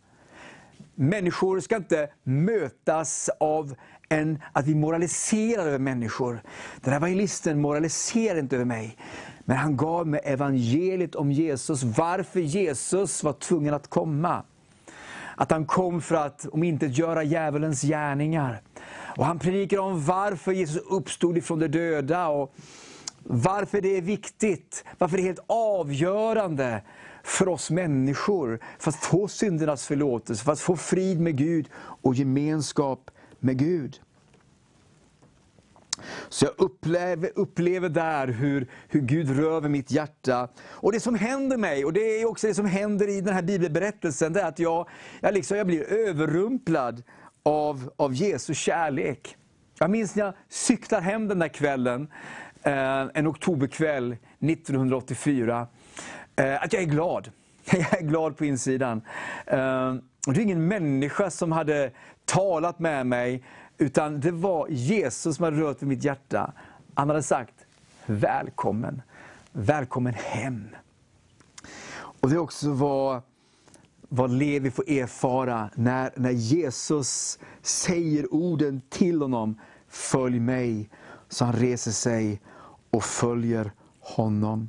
Människor 0.94 1.60
ska 1.60 1.76
inte 1.76 2.08
mötas 2.22 3.30
av 3.40 3.74
en, 4.08 4.42
att 4.52 4.66
vi 4.66 4.74
moraliserar 4.74 5.66
över 5.66 5.78
människor. 5.78 6.42
Den 6.80 6.92
här 6.92 7.00
evangelisten 7.00 7.60
moraliserar 7.60 8.38
inte 8.38 8.56
över 8.56 8.64
mig. 8.64 8.96
Men 9.44 9.56
han 9.56 9.76
gav 9.76 10.06
mig 10.06 10.20
evangeliet 10.24 11.14
om 11.14 11.32
Jesus, 11.32 11.82
varför 11.82 12.40
Jesus 12.40 13.24
var 13.24 13.32
tvungen 13.32 13.74
att 13.74 13.90
komma. 13.90 14.42
Att 15.36 15.50
han 15.50 15.66
kom 15.66 16.02
för 16.02 16.14
att 16.14 16.46
om 16.52 16.62
inte 16.62 16.86
göra 16.86 17.22
djävulens 17.22 17.82
gärningar. 17.82 18.62
Och 19.16 19.26
han 19.26 19.38
predikar 19.38 19.78
om 19.78 20.04
varför 20.04 20.52
Jesus 20.52 20.82
uppstod 20.90 21.38
ifrån 21.38 21.58
de 21.58 21.68
döda. 21.68 22.28
Och 22.28 22.54
varför 23.22 23.80
det 23.80 23.96
är 23.96 24.02
viktigt, 24.02 24.84
varför 24.98 25.16
det 25.16 25.22
är 25.22 25.26
helt 25.26 25.44
avgörande 25.46 26.82
för 27.22 27.48
oss 27.48 27.70
människor, 27.70 28.60
för 28.78 28.90
att 28.90 28.96
få 28.96 29.28
syndernas 29.28 29.86
förlåtelse, 29.86 30.44
för 30.44 30.52
att 30.52 30.60
få 30.60 30.76
frid 30.76 31.20
med 31.20 31.36
Gud 31.36 31.68
och 32.02 32.14
gemenskap 32.14 33.10
med 33.40 33.58
Gud. 33.58 34.00
Så 36.28 36.44
jag 36.44 36.54
upplever, 36.58 37.30
upplever 37.34 37.88
där 37.88 38.26
hur, 38.26 38.70
hur 38.88 39.00
Gud 39.00 39.38
rör 39.38 39.60
mitt 39.60 39.90
hjärta. 39.90 40.48
Och 40.58 40.92
det 40.92 41.00
som 41.00 41.14
händer 41.14 41.56
mig, 41.56 41.84
och 41.84 41.92
det 41.92 42.20
är 42.20 42.28
också 42.28 42.46
det 42.46 42.54
som 42.54 42.66
händer 42.66 43.08
i 43.08 43.20
den 43.20 43.34
här 43.34 43.42
bibelberättelsen, 43.42 44.32
det 44.32 44.40
är 44.40 44.48
att 44.48 44.58
jag, 44.58 44.88
jag, 45.20 45.34
liksom, 45.34 45.56
jag 45.56 45.66
blir 45.66 45.82
överrumplad 45.82 47.02
av, 47.46 47.90
av 47.96 48.14
Jesu 48.14 48.54
kärlek. 48.54 49.36
Jag 49.78 49.90
minns 49.90 50.14
när 50.14 50.24
jag 50.24 50.34
cyklar 50.48 51.00
hem 51.00 51.28
den 51.28 51.38
där 51.38 51.48
kvällen, 51.48 52.08
eh, 52.62 53.06
en 53.14 53.26
oktoberkväll 53.26 54.16
1984, 54.38 55.66
eh, 56.36 56.62
att 56.62 56.72
jag 56.72 56.82
är 56.82 56.86
glad. 56.86 57.30
Jag 57.72 57.98
är 57.98 58.02
glad 58.02 58.36
på 58.36 58.44
insidan. 58.44 59.02
Eh, 59.46 59.94
det 60.26 60.30
är 60.30 60.40
ingen 60.40 60.68
människa 60.68 61.30
som 61.30 61.52
hade 61.52 61.90
talat 62.24 62.78
med 62.78 63.06
mig, 63.06 63.44
utan 63.78 64.20
det 64.20 64.30
var 64.30 64.68
Jesus 64.68 65.36
som 65.36 65.44
hade 65.44 65.60
rört 65.60 65.82
vid 65.82 65.88
mitt 65.88 66.04
hjärta. 66.04 66.52
Han 66.94 67.08
hade 67.08 67.22
sagt, 67.22 67.54
välkommen, 68.06 69.02
välkommen 69.52 70.14
hem. 70.14 70.68
Och 71.96 72.30
det 72.30 72.38
också 72.38 72.70
vad 74.08 74.30
Levi 74.30 74.70
får 74.70 74.90
erfara 74.90 75.70
när, 75.74 76.10
när 76.16 76.30
Jesus 76.30 77.38
säger 77.62 78.34
orden 78.34 78.82
till 78.90 79.22
honom, 79.22 79.60
följ 79.88 80.40
mig. 80.40 80.90
Så 81.28 81.44
han 81.44 81.54
reser 81.54 81.90
sig 81.90 82.40
och 82.90 83.04
följer 83.04 83.72
honom. 84.00 84.68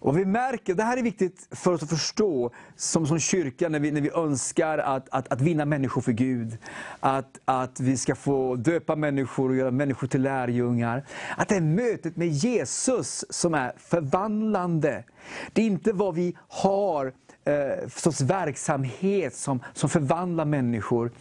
Och 0.00 0.18
vi 0.18 0.24
märker, 0.24 0.74
det 0.74 0.82
här 0.82 0.96
är 0.96 1.02
viktigt 1.02 1.48
för 1.50 1.72
oss 1.72 1.82
att 1.82 1.88
förstå 1.88 2.50
som, 2.76 3.06
som 3.06 3.18
kyrka 3.18 3.68
när 3.68 3.80
vi, 3.80 3.90
när 3.90 4.00
vi 4.00 4.10
önskar 4.10 4.78
att, 4.78 5.08
att, 5.10 5.32
att 5.32 5.40
vinna 5.40 5.64
människor 5.64 6.00
för 6.00 6.12
Gud. 6.12 6.58
Att, 7.00 7.40
att 7.44 7.80
vi 7.80 7.96
ska 7.96 8.14
få 8.14 8.56
döpa 8.56 8.96
människor 8.96 9.50
och 9.50 9.56
göra 9.56 9.70
människor 9.70 10.06
till 10.06 10.22
lärjungar. 10.22 11.04
Att 11.36 11.48
det 11.48 11.56
är 11.56 11.60
mötet 11.60 12.16
med 12.16 12.28
Jesus 12.28 13.24
som 13.30 13.54
är 13.54 13.72
förvandlande. 13.76 15.04
Det 15.52 15.62
är 15.62 15.66
inte 15.66 15.92
vad 15.92 16.14
vi 16.14 16.36
har 16.48 17.12
eh, 17.48 17.88
sorts 17.88 18.20
verksamhet 18.20 19.34
som, 19.34 19.62
som 19.74 19.88
förvandlar 19.88 20.44
människor. 20.44 21.12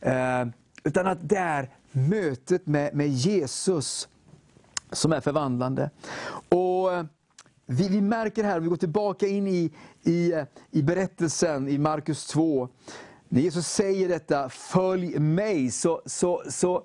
Eh, 0.00 0.46
utan 0.84 1.06
att 1.06 1.28
det 1.28 1.36
är 1.36 1.70
mötet 1.92 2.66
med, 2.66 2.94
med 2.94 3.08
Jesus 3.08 4.08
som 4.92 5.12
är 5.12 5.20
förvandlande. 5.20 5.90
Och 6.48 6.94
eh, 6.94 7.04
vi, 7.66 7.88
vi 7.88 8.00
märker 8.00 8.44
här, 8.44 8.56
om 8.56 8.62
vi 8.62 8.68
går 8.68 8.76
tillbaka 8.76 9.26
in 9.26 9.48
i, 9.48 9.70
i, 10.02 10.32
eh, 10.32 10.44
i 10.70 10.82
berättelsen 10.82 11.68
i 11.68 11.78
Markus 11.78 12.26
2, 12.26 12.68
när 13.28 13.40
Jesus 13.40 13.66
säger 13.66 14.08
detta, 14.08 14.48
följ 14.48 15.18
mig, 15.18 15.70
så, 15.70 16.02
så, 16.06 16.42
så 16.48 16.82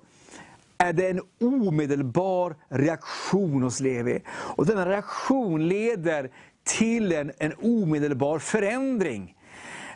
är 0.78 0.92
det 0.92 1.10
en 1.10 1.20
omedelbar 1.40 2.56
reaktion 2.68 3.62
hos 3.62 3.80
Levi. 3.80 4.22
Och 4.28 4.66
denna 4.66 4.86
reaktion 4.86 5.68
leder 5.68 6.30
till 6.66 7.12
en, 7.12 7.32
en 7.38 7.52
omedelbar 7.62 8.38
förändring. 8.38 9.36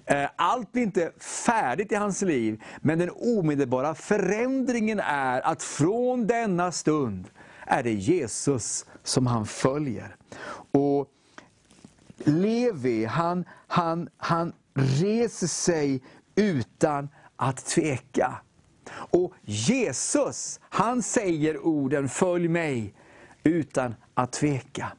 Eh, 0.04 0.28
allt 0.36 0.76
är 0.76 0.80
inte 0.80 1.12
färdigt 1.46 1.92
i 1.92 1.94
hans 1.94 2.22
liv, 2.22 2.62
men 2.80 2.98
den 2.98 3.10
omedelbara 3.10 3.94
förändringen 3.94 5.00
är 5.00 5.40
att 5.40 5.62
från 5.62 6.26
denna 6.26 6.72
stund 6.72 7.28
är 7.66 7.82
det 7.82 7.92
Jesus 7.92 8.86
som 9.02 9.26
han 9.26 9.46
följer. 9.46 10.16
Och 10.72 11.08
Levi, 12.24 13.04
han, 13.04 13.44
han, 13.66 14.08
han 14.16 14.52
reser 14.74 15.46
sig 15.46 16.02
utan 16.34 17.08
att 17.36 17.64
tveka. 17.66 18.34
Och 18.90 19.32
Jesus, 19.42 20.60
han 20.62 21.02
säger 21.02 21.66
orden 21.66 22.08
följ 22.08 22.48
mig 22.48 22.94
utan 23.42 23.94
att 24.14 24.32
tveka. 24.32 24.92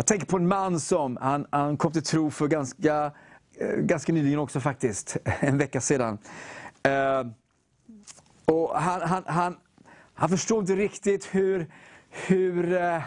Jag 0.00 0.06
tänker 0.06 0.26
på 0.26 0.36
en 0.36 0.48
man 0.48 0.80
som 0.80 1.18
han, 1.20 1.46
han 1.50 1.76
kom 1.76 1.92
till 1.92 2.02
tro 2.02 2.30
för 2.30 2.46
ganska, 2.46 3.12
eh, 3.58 3.76
ganska 3.76 4.12
nyligen 4.12 4.38
också 4.38 4.60
faktiskt, 4.60 5.16
en 5.40 5.58
vecka 5.58 5.80
sedan. 5.80 6.18
Uh, 6.88 7.30
och 8.44 8.80
han, 8.80 9.00
han, 9.00 9.22
han, 9.26 9.56
han 10.14 10.28
förstod 10.28 10.62
inte 10.62 10.76
riktigt 10.76 11.28
hur, 11.34 11.70
hur, 12.10 12.72
uh, 12.72 13.02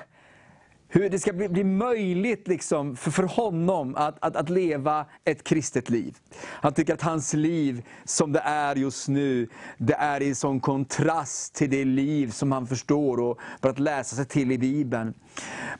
hur 0.95 1.09
det 1.09 1.19
ska 1.19 1.33
bli, 1.33 1.49
bli 1.49 1.63
möjligt 1.63 2.47
liksom 2.47 2.95
för, 2.95 3.11
för 3.11 3.23
honom 3.23 3.95
att, 3.95 4.17
att, 4.19 4.35
att, 4.35 4.49
leva 4.49 5.05
ett 5.23 5.43
kristet 5.43 5.89
liv. 5.89 6.17
Han 6.39 6.73
tycker 6.73 6.93
att 6.93 7.01
hans 7.01 7.33
liv, 7.33 7.85
som 8.03 8.31
det 8.31 8.39
är 8.39 8.75
just 8.75 9.07
nu, 9.07 9.47
det 9.77 9.93
är 9.93 10.21
i 10.21 10.35
sån 10.35 10.59
kontrast 10.59 11.55
till 11.55 11.69
det 11.69 11.85
liv 11.85 12.31
som 12.31 12.51
han 12.51 12.67
förstår 12.67 13.19
och 13.19 13.39
för 13.61 13.69
att 13.69 13.79
läsa 13.79 14.15
sig 14.15 14.25
till 14.25 14.51
i 14.51 14.57
Bibeln. 14.57 15.13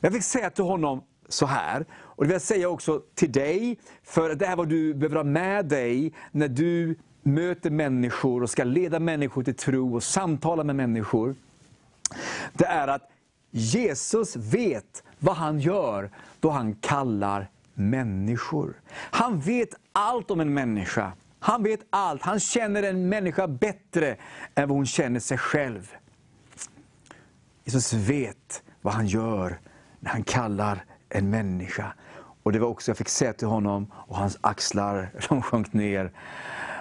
jag 0.00 0.12
fick 0.12 0.22
säga 0.22 0.50
till 0.50 0.64
honom 0.64 1.02
så 1.28 1.46
här, 1.46 1.86
och 1.92 2.24
det 2.24 2.28
vill 2.28 2.34
jag 2.34 2.42
säga 2.42 2.68
också 2.68 3.02
till 3.14 3.32
dig, 3.32 3.78
för 4.02 4.34
det 4.34 4.46
är 4.46 4.56
vad 4.56 4.68
du 4.68 4.94
behöver 4.94 5.16
ha 5.16 5.24
med 5.24 5.66
dig 5.66 6.12
när 6.32 6.48
du 6.48 6.98
möter 7.22 7.70
människor 7.70 8.42
och 8.42 8.50
ska 8.50 8.64
leda 8.64 9.00
människor 9.00 9.42
till 9.42 9.56
tro 9.56 9.94
och 9.94 10.02
samtala 10.02 10.64
med 10.64 10.76
människor. 10.76 11.34
Det 12.52 12.64
är 12.64 12.88
att 12.88 13.10
Jesus 13.56 14.36
vet 14.36 15.02
vad 15.18 15.36
han 15.36 15.58
gör 15.58 16.10
då 16.40 16.50
han 16.50 16.74
kallar 16.74 17.50
människor. 17.74 18.80
Han 18.90 19.40
vet 19.40 19.68
allt 19.92 20.30
om 20.30 20.40
en 20.40 20.54
människa. 20.54 21.12
Han 21.38 21.62
vet 21.62 21.80
allt. 21.90 22.22
Han 22.22 22.40
känner 22.40 22.82
en 22.82 23.08
människa 23.08 23.48
bättre 23.48 24.16
än 24.54 24.68
vad 24.68 24.76
hon 24.76 24.86
känner 24.86 25.20
sig 25.20 25.38
själv. 25.38 25.94
Jesus 27.64 27.92
vet 27.92 28.62
vad 28.82 28.94
han 28.94 29.06
gör 29.06 29.60
när 30.00 30.10
han 30.10 30.24
kallar 30.24 30.84
en 31.08 31.30
människa. 31.30 31.92
Och 32.42 32.52
Det 32.52 32.58
var 32.58 32.68
också 32.68 32.90
jag 32.90 32.98
fick 32.98 33.08
säga 33.08 33.32
till 33.32 33.48
honom, 33.48 33.92
och 33.94 34.16
hans 34.16 34.38
axlar 34.40 35.10
de 35.28 35.42
sjönk 35.42 35.72
ner. 35.72 36.12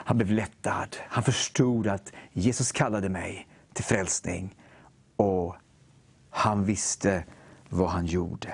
Han 0.06 0.18
blev 0.18 0.32
lättad. 0.32 0.98
Han 1.08 1.24
förstod 1.24 1.88
att 1.88 2.14
Jesus 2.32 2.72
kallade 2.72 3.10
mig 3.10 3.48
till 3.74 3.86
frälsning. 3.86 4.56
Och 5.16 5.56
han 6.34 6.66
visste 6.66 7.24
vad 7.70 7.90
han 7.90 8.06
gjorde. 8.06 8.54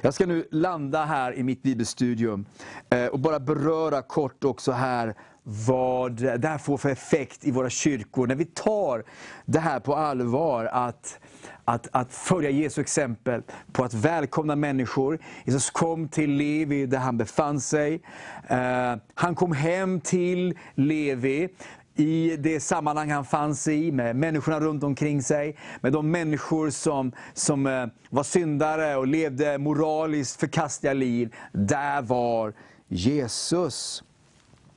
Jag 0.00 0.14
ska 0.14 0.26
nu 0.26 0.48
landa 0.50 1.04
här 1.04 1.34
i 1.34 1.42
mitt 1.42 1.62
bibelstudium 1.62 2.46
eh, 2.90 3.06
och 3.06 3.18
bara 3.18 3.40
beröra 3.40 4.02
kort 4.02 4.44
också 4.44 4.72
här 4.72 5.14
vad 5.42 6.12
det 6.12 6.48
här 6.48 6.58
får 6.58 6.78
för 6.78 6.88
effekt 6.88 7.44
i 7.44 7.50
våra 7.50 7.70
kyrkor. 7.70 8.26
När 8.26 8.34
vi 8.34 8.44
tar 8.44 9.04
det 9.44 9.58
här 9.58 9.80
på 9.80 9.96
allvar, 9.96 10.64
att, 10.64 11.18
att, 11.64 11.88
att 11.92 12.12
följa 12.12 12.50
Jesu 12.50 12.80
exempel 12.80 13.42
på 13.72 13.84
att 13.84 13.94
välkomna 13.94 14.56
människor. 14.56 15.18
Jesus 15.44 15.70
kom 15.70 16.08
till 16.08 16.30
Levi 16.30 16.86
där 16.86 16.98
han 16.98 17.18
befann 17.18 17.60
sig. 17.60 18.02
Eh, 18.48 18.96
han 19.14 19.34
kom 19.34 19.52
hem 19.52 20.00
till 20.00 20.58
Levi 20.74 21.48
i 21.94 22.36
det 22.36 22.60
sammanhang 22.60 23.10
han 23.10 23.24
fanns 23.24 23.68
i, 23.68 23.92
med 23.92 24.16
människorna 24.16 24.60
runt 24.60 24.82
omkring 24.82 25.22
sig, 25.22 25.56
med 25.80 25.92
de 25.92 26.10
människor 26.10 26.70
som, 26.70 27.12
som 27.34 27.66
eh, 27.66 27.86
var 28.10 28.22
syndare 28.22 28.96
och 28.96 29.06
levde 29.06 29.58
moraliskt 29.58 30.40
förkastliga 30.40 30.92
liv. 30.92 31.34
Där 31.52 32.02
var 32.02 32.52
Jesus. 32.88 34.04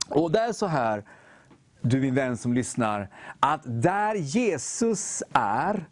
Och 0.09 0.31
det 0.31 0.39
är 0.39 0.53
så 0.53 0.67
här, 0.67 1.03
du 1.81 2.01
min 2.01 2.15
vän 2.15 2.37
som 2.37 2.53
lyssnar, 2.53 3.09
att 3.39 3.61
där 3.65 4.15
Jesus 4.15 5.23
är, 5.33 5.85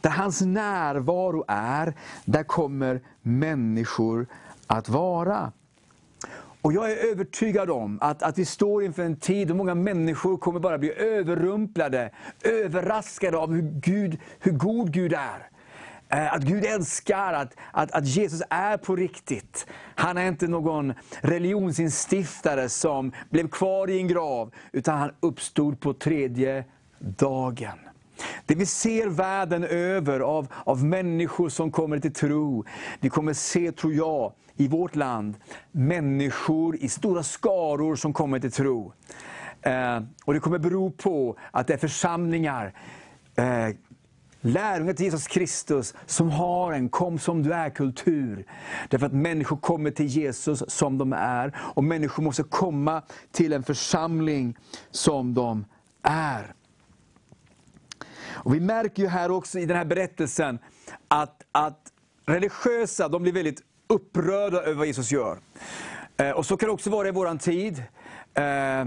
där 0.00 0.10
hans 0.10 0.40
närvaro 0.40 1.44
är, 1.48 1.94
där 2.24 2.42
kommer 2.42 3.00
människor 3.22 4.26
att 4.66 4.88
vara. 4.88 5.52
Och 6.62 6.72
jag 6.72 6.92
är 6.92 6.96
övertygad 7.10 7.70
om 7.70 7.98
att, 8.00 8.22
att 8.22 8.38
vi 8.38 8.44
står 8.44 8.84
inför 8.84 9.02
en 9.02 9.16
tid 9.16 9.48
då 9.48 9.54
många 9.54 9.74
människor 9.74 10.36
kommer 10.36 10.60
bara 10.60 10.78
bli 10.78 10.92
överrumplade, 10.92 12.10
överraskade 12.44 13.38
av 13.38 13.52
hur, 13.52 13.62
Gud, 13.62 14.18
hur 14.38 14.52
god 14.52 14.92
Gud 14.92 15.12
är. 15.12 15.48
Eh, 16.08 16.34
att 16.34 16.42
Gud 16.42 16.64
älskar, 16.64 17.32
att, 17.32 17.56
att, 17.72 17.92
att 17.92 18.06
Jesus 18.06 18.42
är 18.50 18.76
på 18.76 18.96
riktigt. 18.96 19.66
Han 19.94 20.18
är 20.18 20.28
inte 20.28 20.46
någon 20.46 20.94
religionsinstiftare 21.20 22.68
som 22.68 23.12
blev 23.30 23.48
kvar 23.48 23.90
i 23.90 23.98
en 23.98 24.08
grav, 24.08 24.54
utan 24.72 24.98
han 24.98 25.10
uppstod 25.20 25.80
på 25.80 25.94
tredje 25.94 26.64
dagen. 26.98 27.78
Det 28.46 28.54
vi 28.54 28.66
ser 28.66 29.06
världen 29.06 29.64
över 29.64 30.20
av, 30.20 30.46
av 30.64 30.84
människor 30.84 31.48
som 31.48 31.70
kommer 31.70 31.98
till 31.98 32.12
tro, 32.12 32.64
vi 33.00 33.08
kommer 33.08 33.32
se, 33.32 33.72
tror 33.72 33.92
jag, 33.94 34.32
i 34.56 34.68
vårt 34.68 34.96
land, 34.96 35.34
människor 35.72 36.76
i 36.76 36.88
stora 36.88 37.22
skaror 37.22 37.96
som 37.96 38.12
kommer 38.12 38.40
till 38.40 38.52
tro. 38.52 38.92
Eh, 39.62 40.00
och 40.24 40.34
Det 40.34 40.40
kommer 40.40 40.58
bero 40.58 40.90
på 40.90 41.36
att 41.50 41.66
det 41.66 41.74
är 41.74 41.78
församlingar, 41.78 42.74
eh, 43.36 43.76
lärjungar 44.40 44.92
till 44.92 45.04
Jesus 45.04 45.26
Kristus, 45.26 45.94
som 46.06 46.30
har 46.30 46.72
en 46.72 46.88
kom 46.88 47.18
som 47.18 47.42
du 47.42 47.54
är-kultur. 47.54 48.46
Därför 48.88 49.06
att 49.06 49.12
människor 49.12 49.56
kommer 49.56 49.90
till 49.90 50.06
Jesus 50.06 50.62
som 50.68 50.98
de 50.98 51.12
är, 51.12 51.56
och 51.74 51.84
människor 51.84 52.22
måste 52.22 52.42
komma 52.42 53.02
till 53.32 53.52
en 53.52 53.62
församling 53.62 54.56
som 54.90 55.34
de 55.34 55.64
är. 56.02 56.54
Och 58.32 58.54
Vi 58.54 58.60
märker 58.60 59.02
ju 59.02 59.08
här 59.08 59.30
också 59.30 59.58
i 59.58 59.66
den 59.66 59.76
här 59.76 59.84
berättelsen 59.84 60.58
att, 61.08 61.42
att 61.52 61.92
religiösa 62.26 63.08
de 63.08 63.22
blir 63.22 63.32
väldigt 63.32 63.62
upprörda 63.86 64.62
över 64.62 64.74
vad 64.74 64.86
Jesus 64.86 65.12
gör. 65.12 65.38
Eh, 66.16 66.30
och 66.30 66.46
Så 66.46 66.56
kan 66.56 66.66
det 66.66 66.72
också 66.72 66.90
vara 66.90 67.08
i 67.08 67.10
vår 67.10 67.38
tid. 67.38 67.82
Eh, 68.34 68.86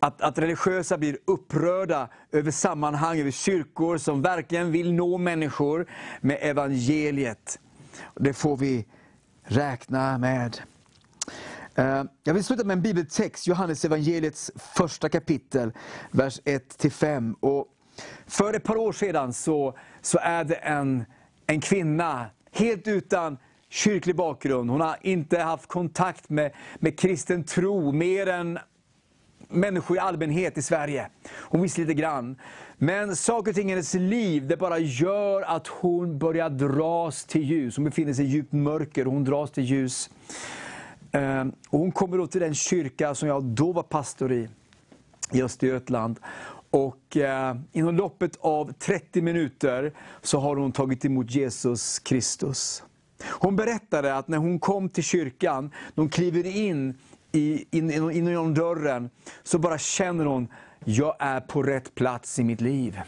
att, 0.00 0.20
att 0.20 0.38
religiösa 0.38 0.98
blir 0.98 1.18
upprörda 1.24 2.08
över 2.32 2.50
sammanhang, 2.50 3.20
över 3.20 3.30
kyrkor 3.30 3.98
som 3.98 4.22
verkligen 4.22 4.72
vill 4.72 4.92
nå 4.92 5.18
människor 5.18 5.86
med 6.20 6.38
evangeliet. 6.40 7.58
Det 8.14 8.32
får 8.32 8.56
vi 8.56 8.86
räkna 9.42 10.18
med. 10.18 10.60
Eh, 11.74 12.04
jag 12.24 12.34
vill 12.34 12.44
sluta 12.44 12.64
med 12.64 12.74
en 12.74 12.82
bibeltext, 12.82 13.46
Johannes 13.46 13.84
evangeliets 13.84 14.50
första 14.56 15.08
kapitel, 15.08 15.72
vers 16.10 16.40
1-5. 16.44 17.34
För 18.26 18.54
ett 18.54 18.64
par 18.64 18.76
år 18.76 18.92
sedan 18.92 19.32
så, 19.32 19.78
så 20.02 20.18
är 20.22 20.44
det 20.44 20.54
en, 20.54 21.04
en 21.46 21.60
kvinna, 21.60 22.26
helt 22.52 22.88
utan 22.88 23.38
kyrklig 23.68 24.16
bakgrund. 24.16 24.70
Hon 24.70 24.80
har 24.80 24.96
inte 25.02 25.38
haft 25.38 25.66
kontakt 25.66 26.30
med, 26.30 26.52
med 26.78 26.98
kristen 26.98 27.44
tro 27.44 27.92
mer 27.92 28.26
än 28.26 28.58
människor 29.48 29.96
i 29.96 30.00
allmänhet 30.00 30.58
i 30.58 30.62
Sverige. 30.62 31.08
Hon 31.30 31.62
visste 31.62 31.80
lite 31.80 31.94
grann. 31.94 32.36
Men 32.76 33.16
saker 33.16 33.50
och 33.50 33.54
ting 33.54 33.68
i 33.68 33.70
hennes 33.70 33.94
liv 33.94 34.46
det 34.46 34.56
bara 34.56 34.78
gör 34.78 35.42
att 35.42 35.66
hon 35.66 36.18
börjar 36.18 36.50
dras 36.50 37.24
till 37.24 37.42
ljus. 37.42 37.76
Hon 37.76 37.84
befinner 37.84 38.12
sig 38.12 38.24
i 38.24 38.28
djupt 38.28 38.52
mörker 38.52 39.06
och 39.06 39.12
hon 39.12 39.24
dras 39.24 39.50
till 39.50 39.64
ljus. 39.64 40.10
Ehm, 41.12 41.52
och 41.68 41.78
hon 41.78 41.92
kommer 41.92 42.18
då 42.18 42.26
till 42.26 42.40
den 42.40 42.54
kyrka 42.54 43.14
som 43.14 43.28
jag 43.28 43.44
då 43.44 43.72
var 43.72 43.82
pastor 43.82 44.32
i, 44.32 44.48
i 45.32 45.42
Östergötland. 45.42 46.20
Och 46.74 47.16
eh, 47.16 47.56
inom 47.72 47.96
loppet 47.96 48.38
av 48.40 48.72
30 48.72 49.22
minuter 49.22 49.92
så 50.22 50.38
har 50.38 50.56
hon 50.56 50.72
tagit 50.72 51.04
emot 51.04 51.30
Jesus 51.30 51.98
Kristus. 51.98 52.82
Hon 53.30 53.56
berättade 53.56 54.14
att 54.14 54.28
när 54.28 54.38
hon 54.38 54.58
kom 54.58 54.88
till 54.88 55.04
kyrkan, 55.04 55.70
de 55.94 56.08
kliver 56.08 56.46
in, 56.46 56.98
i, 57.32 57.64
in, 57.70 57.90
in, 57.90 58.10
in 58.10 58.26
genom 58.26 58.54
dörren, 58.54 59.10
så 59.42 59.58
bara 59.58 59.78
känner 59.78 60.24
hon, 60.24 60.48
jag 60.84 61.16
är 61.18 61.40
på 61.40 61.62
rätt 61.62 61.94
plats 61.94 62.38
i 62.38 62.44
mitt 62.44 62.60
liv. 62.60 63.00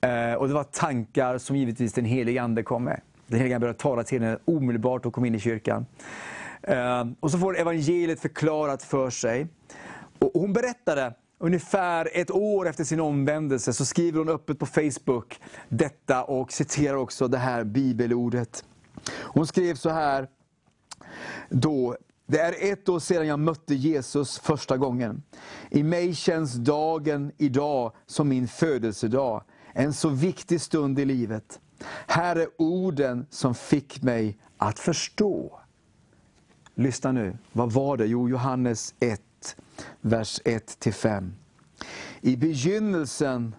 Eh, 0.00 0.34
och 0.34 0.48
Det 0.48 0.54
var 0.54 0.64
tankar 0.64 1.38
som 1.38 1.56
givetvis 1.56 1.92
den 1.92 2.04
helige 2.04 2.42
Ande 2.42 2.62
kom 2.62 2.84
med. 2.84 3.00
Den 3.26 3.38
helige 3.38 3.54
Ande 3.54 3.64
började 3.64 3.78
tala 3.78 4.04
till 4.04 4.22
henne 4.22 4.38
omedelbart 4.44 5.06
och 5.06 5.12
kom 5.12 5.24
in 5.24 5.34
i 5.34 5.40
kyrkan. 5.40 5.86
Eh, 6.62 7.06
och 7.20 7.30
så 7.30 7.38
får 7.38 7.58
evangeliet 7.58 8.20
förklarat 8.20 8.82
för 8.82 9.10
sig. 9.10 9.46
Och 10.18 10.30
hon 10.34 10.52
berättade 10.52 11.14
Ungefär 11.42 12.08
ett 12.12 12.30
år 12.30 12.68
efter 12.68 12.84
sin 12.84 13.00
omvändelse 13.00 13.72
så 13.72 13.84
skriver 13.84 14.18
hon 14.18 14.28
öppet 14.28 14.58
på 14.58 14.66
Facebook 14.66 15.40
detta 15.68 16.24
och 16.24 16.52
citerar 16.52 16.96
också 16.96 17.28
det 17.28 17.38
här 17.38 17.64
bibelordet. 17.64 18.64
Hon 19.10 19.46
skrev 19.46 19.74
så 19.74 19.90
här 19.90 20.28
då, 21.48 21.96
det 22.26 22.38
är 22.38 22.72
ett 22.72 22.88
år 22.88 22.98
sedan 22.98 23.26
jag 23.26 23.38
mötte 23.38 23.74
Jesus 23.74 24.38
första 24.38 24.76
gången. 24.76 25.22
I 25.70 25.82
mig 25.82 26.14
känns 26.14 26.54
dagen 26.54 27.32
idag 27.38 27.92
som 28.06 28.28
min 28.28 28.48
födelsedag, 28.48 29.42
en 29.72 29.92
så 29.92 30.08
viktig 30.08 30.60
stund 30.60 30.98
i 30.98 31.04
livet. 31.04 31.60
Här 32.06 32.36
är 32.36 32.48
orden 32.58 33.26
som 33.30 33.54
fick 33.54 34.02
mig 34.02 34.38
att 34.56 34.78
förstå. 34.78 35.60
Lyssna 36.74 37.12
nu, 37.12 37.38
vad 37.52 37.72
var 37.72 37.96
det? 37.96 38.06
Jo, 38.06 38.28
Johannes 38.28 38.94
1 39.00 39.20
vers 40.00 40.40
1-5. 40.44 41.30
I 42.20 42.36
begynnelsen 42.36 43.54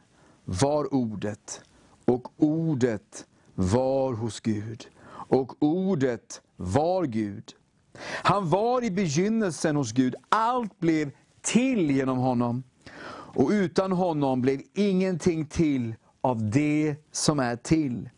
var 0.46 0.94
ordet, 0.94 1.62
och 2.06 2.28
ordet 2.38 3.26
var 3.56 4.14
hos 4.14 4.40
Gud, 4.40 4.88
och 5.08 5.64
ordet 5.64 6.42
var 6.56 7.06
Gud. 7.06 7.54
Han 8.24 8.50
var 8.50 8.84
i 8.84 8.92
begynnelsen 8.92 9.76
hos 9.76 9.92
Gud, 9.92 10.16
allt 10.30 10.80
blev 10.80 11.12
till 11.42 11.92
genom 11.92 12.18
honom. 12.18 12.64
Och 13.34 13.50
utan 13.50 13.92
honom 13.92 14.42
blev 14.42 14.62
ingenting 14.74 15.46
till 15.46 15.96
av 16.22 16.50
det 16.50 16.96
som 17.12 17.40
är 17.40 17.56
till. 17.56 18.10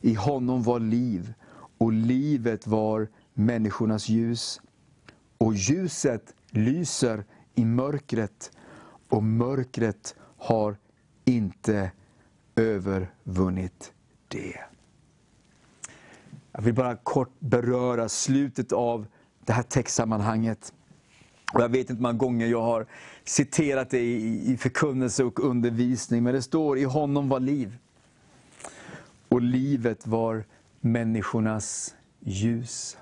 I 0.00 0.14
honom 0.14 0.62
var 0.62 0.80
liv, 0.80 1.34
och 1.78 1.92
livet 1.92 2.66
var 2.66 3.08
människornas 3.34 4.08
ljus. 4.08 4.60
Och 5.38 5.54
ljuset 5.54 6.34
lyser 6.56 7.24
i 7.54 7.64
mörkret 7.64 8.50
och 9.08 9.22
mörkret 9.22 10.14
har 10.38 10.76
inte 11.24 11.90
övervunnit 12.56 13.92
det. 14.28 14.60
Jag 16.52 16.62
vill 16.62 16.74
bara 16.74 16.96
kort 16.96 17.32
beröra 17.38 18.08
slutet 18.08 18.72
av 18.72 19.06
det 19.44 19.52
här 19.52 19.62
textsammanhanget. 19.62 20.72
Och 21.52 21.60
jag 21.60 21.68
vet 21.68 21.80
inte 21.80 21.94
hur 21.94 22.00
många 22.00 22.12
gånger 22.12 22.46
jag 22.46 22.62
har 22.62 22.86
citerat 23.24 23.90
det 23.90 24.00
i, 24.00 24.52
i 24.52 24.56
förkunnelse 24.56 25.24
och 25.24 25.40
undervisning, 25.40 26.22
men 26.22 26.34
det 26.34 26.42
står 26.42 26.78
i 26.78 26.84
honom 26.84 27.28
var 27.28 27.40
liv. 27.40 27.78
Och 29.28 29.42
livet 29.42 30.06
var 30.06 30.44
människornas 30.80 31.94
ljus. 32.20 32.96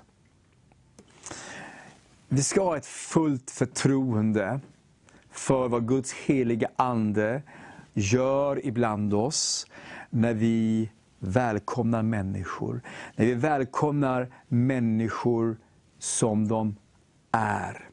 Vi 2.35 2.43
ska 2.43 2.63
ha 2.63 2.77
ett 2.77 2.85
fullt 2.85 3.51
förtroende 3.51 4.59
för 5.31 5.67
vad 5.67 5.87
Guds 5.87 6.13
heliga 6.13 6.69
Ande 6.75 7.41
gör 7.93 8.65
ibland 8.65 9.13
oss 9.13 9.67
när 10.09 10.33
vi 10.33 10.89
välkomnar 11.19 12.01
människor. 12.01 12.81
När 13.15 13.25
vi 13.25 13.33
välkomnar 13.33 14.33
människor 14.47 15.57
som 15.99 16.47
de 16.47 16.75
är. 17.31 17.89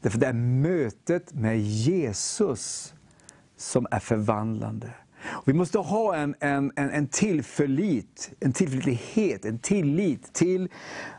Därför 0.00 0.18
det 0.18 0.26
är 0.26 0.32
mötet 0.32 1.34
med 1.34 1.60
Jesus 1.60 2.94
som 3.56 3.86
är 3.90 4.00
förvandlande. 4.00 4.90
Vi 5.44 5.52
måste 5.52 5.78
ha 5.78 6.16
en, 6.16 6.34
en, 6.40 6.72
en, 6.76 6.90
en 6.90 7.06
tillförlit, 7.06 8.32
en 8.40 8.52
tillförlitlighet, 8.52 9.44
en 9.44 9.58
tillit 9.58 10.32
till 10.32 10.68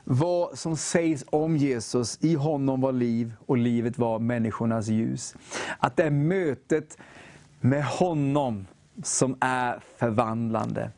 vad 0.04 0.58
som 0.58 0.78
sägs 0.78 1.26
om 1.30 1.58
Jesus. 1.58 2.18
I 2.22 2.36
honom 2.36 2.82
var 2.82 2.92
liv 2.92 3.34
och 3.46 3.58
livet 3.58 3.98
var 3.98 4.20
människornas 4.20 4.88
ljus. 4.88 5.36
Att 5.80 5.96
det 5.96 6.04
är 6.04 6.12
mötet 6.12 6.98
med 7.62 7.86
honom 7.86 8.68
som 9.04 9.38
är 9.40 9.80
förvandlande. 9.98 10.92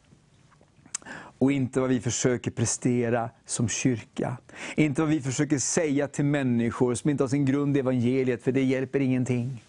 Och 1.37 1.51
inte 1.51 1.79
vad 1.79 1.89
vi 1.89 2.01
försöker 2.01 2.51
prestera 2.51 3.29
som 3.45 3.69
kyrka. 3.69 4.37
Inte 4.75 5.01
vad 5.01 5.09
vi 5.09 5.21
försöker 5.21 5.57
säga 5.57 6.07
till 6.07 6.25
människor 6.25 6.95
som 6.95 7.09
inte 7.09 7.23
har 7.23 7.27
sin 7.27 7.45
grund 7.45 7.77
i 7.77 7.79
evangeliet, 7.79 8.43
för 8.43 8.51
det 8.51 8.63
hjälper 8.63 8.99
ingenting. 8.99 9.63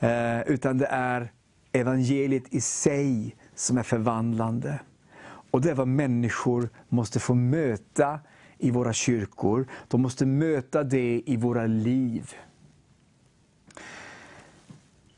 Eh, 0.00 0.40
utan 0.40 0.78
det 0.78 0.86
är 0.86 1.32
evangeliet 1.72 2.54
i 2.54 2.60
sig 2.60 3.36
som 3.54 3.78
är 3.78 3.82
förvandlande. 3.82 4.80
Och 5.50 5.60
det 5.60 5.70
är 5.70 5.74
vad 5.74 5.88
människor 5.88 6.68
måste 6.88 7.20
få 7.20 7.34
möta 7.34 8.20
i 8.58 8.70
våra 8.70 8.92
kyrkor. 8.92 9.66
De 9.88 10.02
måste 10.02 10.26
möta 10.26 10.84
det 10.84 11.22
i 11.26 11.36
våra 11.36 11.66
liv. 11.66 12.34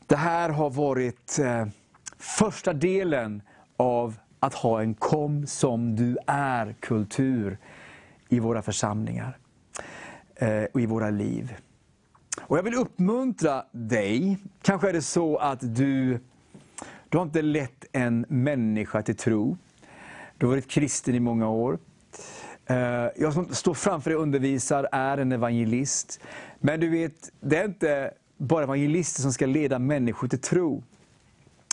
Det 0.07 0.17
här 0.17 0.51
har 0.51 0.71
varit 0.71 1.39
eh, 1.39 1.67
första 2.19 2.73
delen 2.73 3.43
av 3.77 4.15
att 4.41 4.55
ha 4.55 4.83
en 4.83 4.95
kom 4.95 5.47
som 5.47 5.97
du 5.97 6.19
är-kultur 6.27 7.59
i 8.29 8.41
våra 8.41 8.63
församlingar. 8.63 9.39
Eh, 10.35 10.65
och 10.75 10.81
i 10.81 10.87
våra 10.87 11.11
liv. 11.11 11.57
Och 12.41 12.59
Jag 12.59 12.63
vill 12.63 12.75
uppmuntra 12.75 13.65
dig. 13.73 14.39
Kanske 14.63 14.89
är 14.89 14.93
det 14.93 15.03
så 15.03 15.37
att 15.37 15.77
du, 15.77 16.21
du 17.11 17.19
har 17.19 17.25
inte 17.25 17.43
lett 17.43 17.85
en 17.93 18.27
människa 18.29 19.03
till 19.03 19.17
tro. 19.17 19.57
Du 20.39 20.47
har 20.47 20.51
varit 20.51 20.69
kristen 20.69 21.15
i 21.15 21.21
många 21.21 21.49
år. 21.49 21.79
Eh, 22.67 22.77
jag 23.17 23.33
som 23.33 23.55
står 23.55 23.75
framför 23.75 24.11
dig 24.11 24.17
och 24.17 24.23
undervisar 24.23 24.89
är 24.93 25.19
en 25.19 25.33
evangelist. 25.33 26.21
Men 26.59 26.81
du 26.81 26.89
vet, 26.89 27.33
det 27.41 27.57
är 27.57 27.65
inte 27.65 28.11
bara 28.37 28.65
evangelister 28.65 29.23
som 29.23 29.33
ska 29.33 29.47
leda 29.47 29.79
människor 29.79 30.29
till 30.29 30.41
tro. 30.41 30.83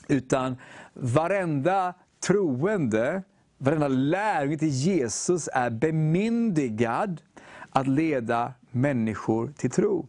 Utan 0.08 0.58
varenda 0.94 1.94
troende, 2.28 3.24
varenda 3.58 3.88
lärjunge 3.88 4.58
till 4.58 4.70
Jesus 4.70 5.50
är 5.54 5.70
bemyndigad 5.70 7.22
att 7.70 7.88
leda 7.88 8.54
människor 8.72 9.54
till 9.58 9.72
tro. 9.72 10.08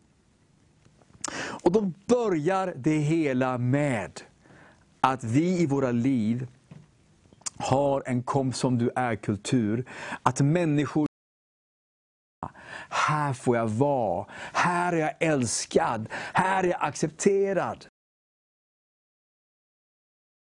Och 1.63 1.73
då 1.73 1.93
börjar 2.07 2.75
det 2.77 2.99
hela 2.99 3.59
med 3.59 4.21
att 5.01 5.25
vi 5.25 5.61
i 5.61 5.67
våra 5.67 5.91
liv 5.91 6.47
har 7.57 8.03
en 8.07 8.23
kom 8.23 8.53
som 8.53 8.79
du 8.79 8.91
är-kultur. 8.95 9.85
Att 10.23 10.41
människor 10.41 11.07
här 12.89 13.33
får 13.33 13.57
jag 13.57 13.69
vara, 13.69 14.27
här 14.53 14.93
är 14.93 14.97
jag 14.97 15.15
älskad, 15.21 16.09
här 16.33 16.65
är 16.65 16.69
jag 16.69 16.79
accepterad. 16.81 17.87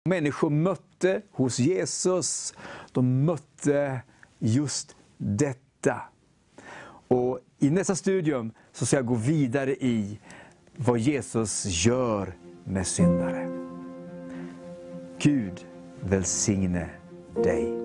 Människor 0.08 0.50
mötte 0.50 1.22
hos 1.30 1.58
Jesus, 1.58 2.54
de 2.92 3.24
mötte 3.24 4.00
just 4.38 4.96
detta. 5.16 6.00
Och 7.08 7.40
I 7.58 7.70
nästa 7.70 7.94
studium 7.94 8.52
så 8.72 8.86
ska 8.86 8.96
jag 8.96 9.06
gå 9.06 9.14
vidare 9.14 9.74
i 9.74 10.20
vad 10.76 10.98
Jesus 10.98 11.64
gör 11.66 12.34
med 12.64 12.86
syndare. 12.86 13.51
Gud 15.22 15.66
välsigne 16.00 16.90
dig. 17.44 17.81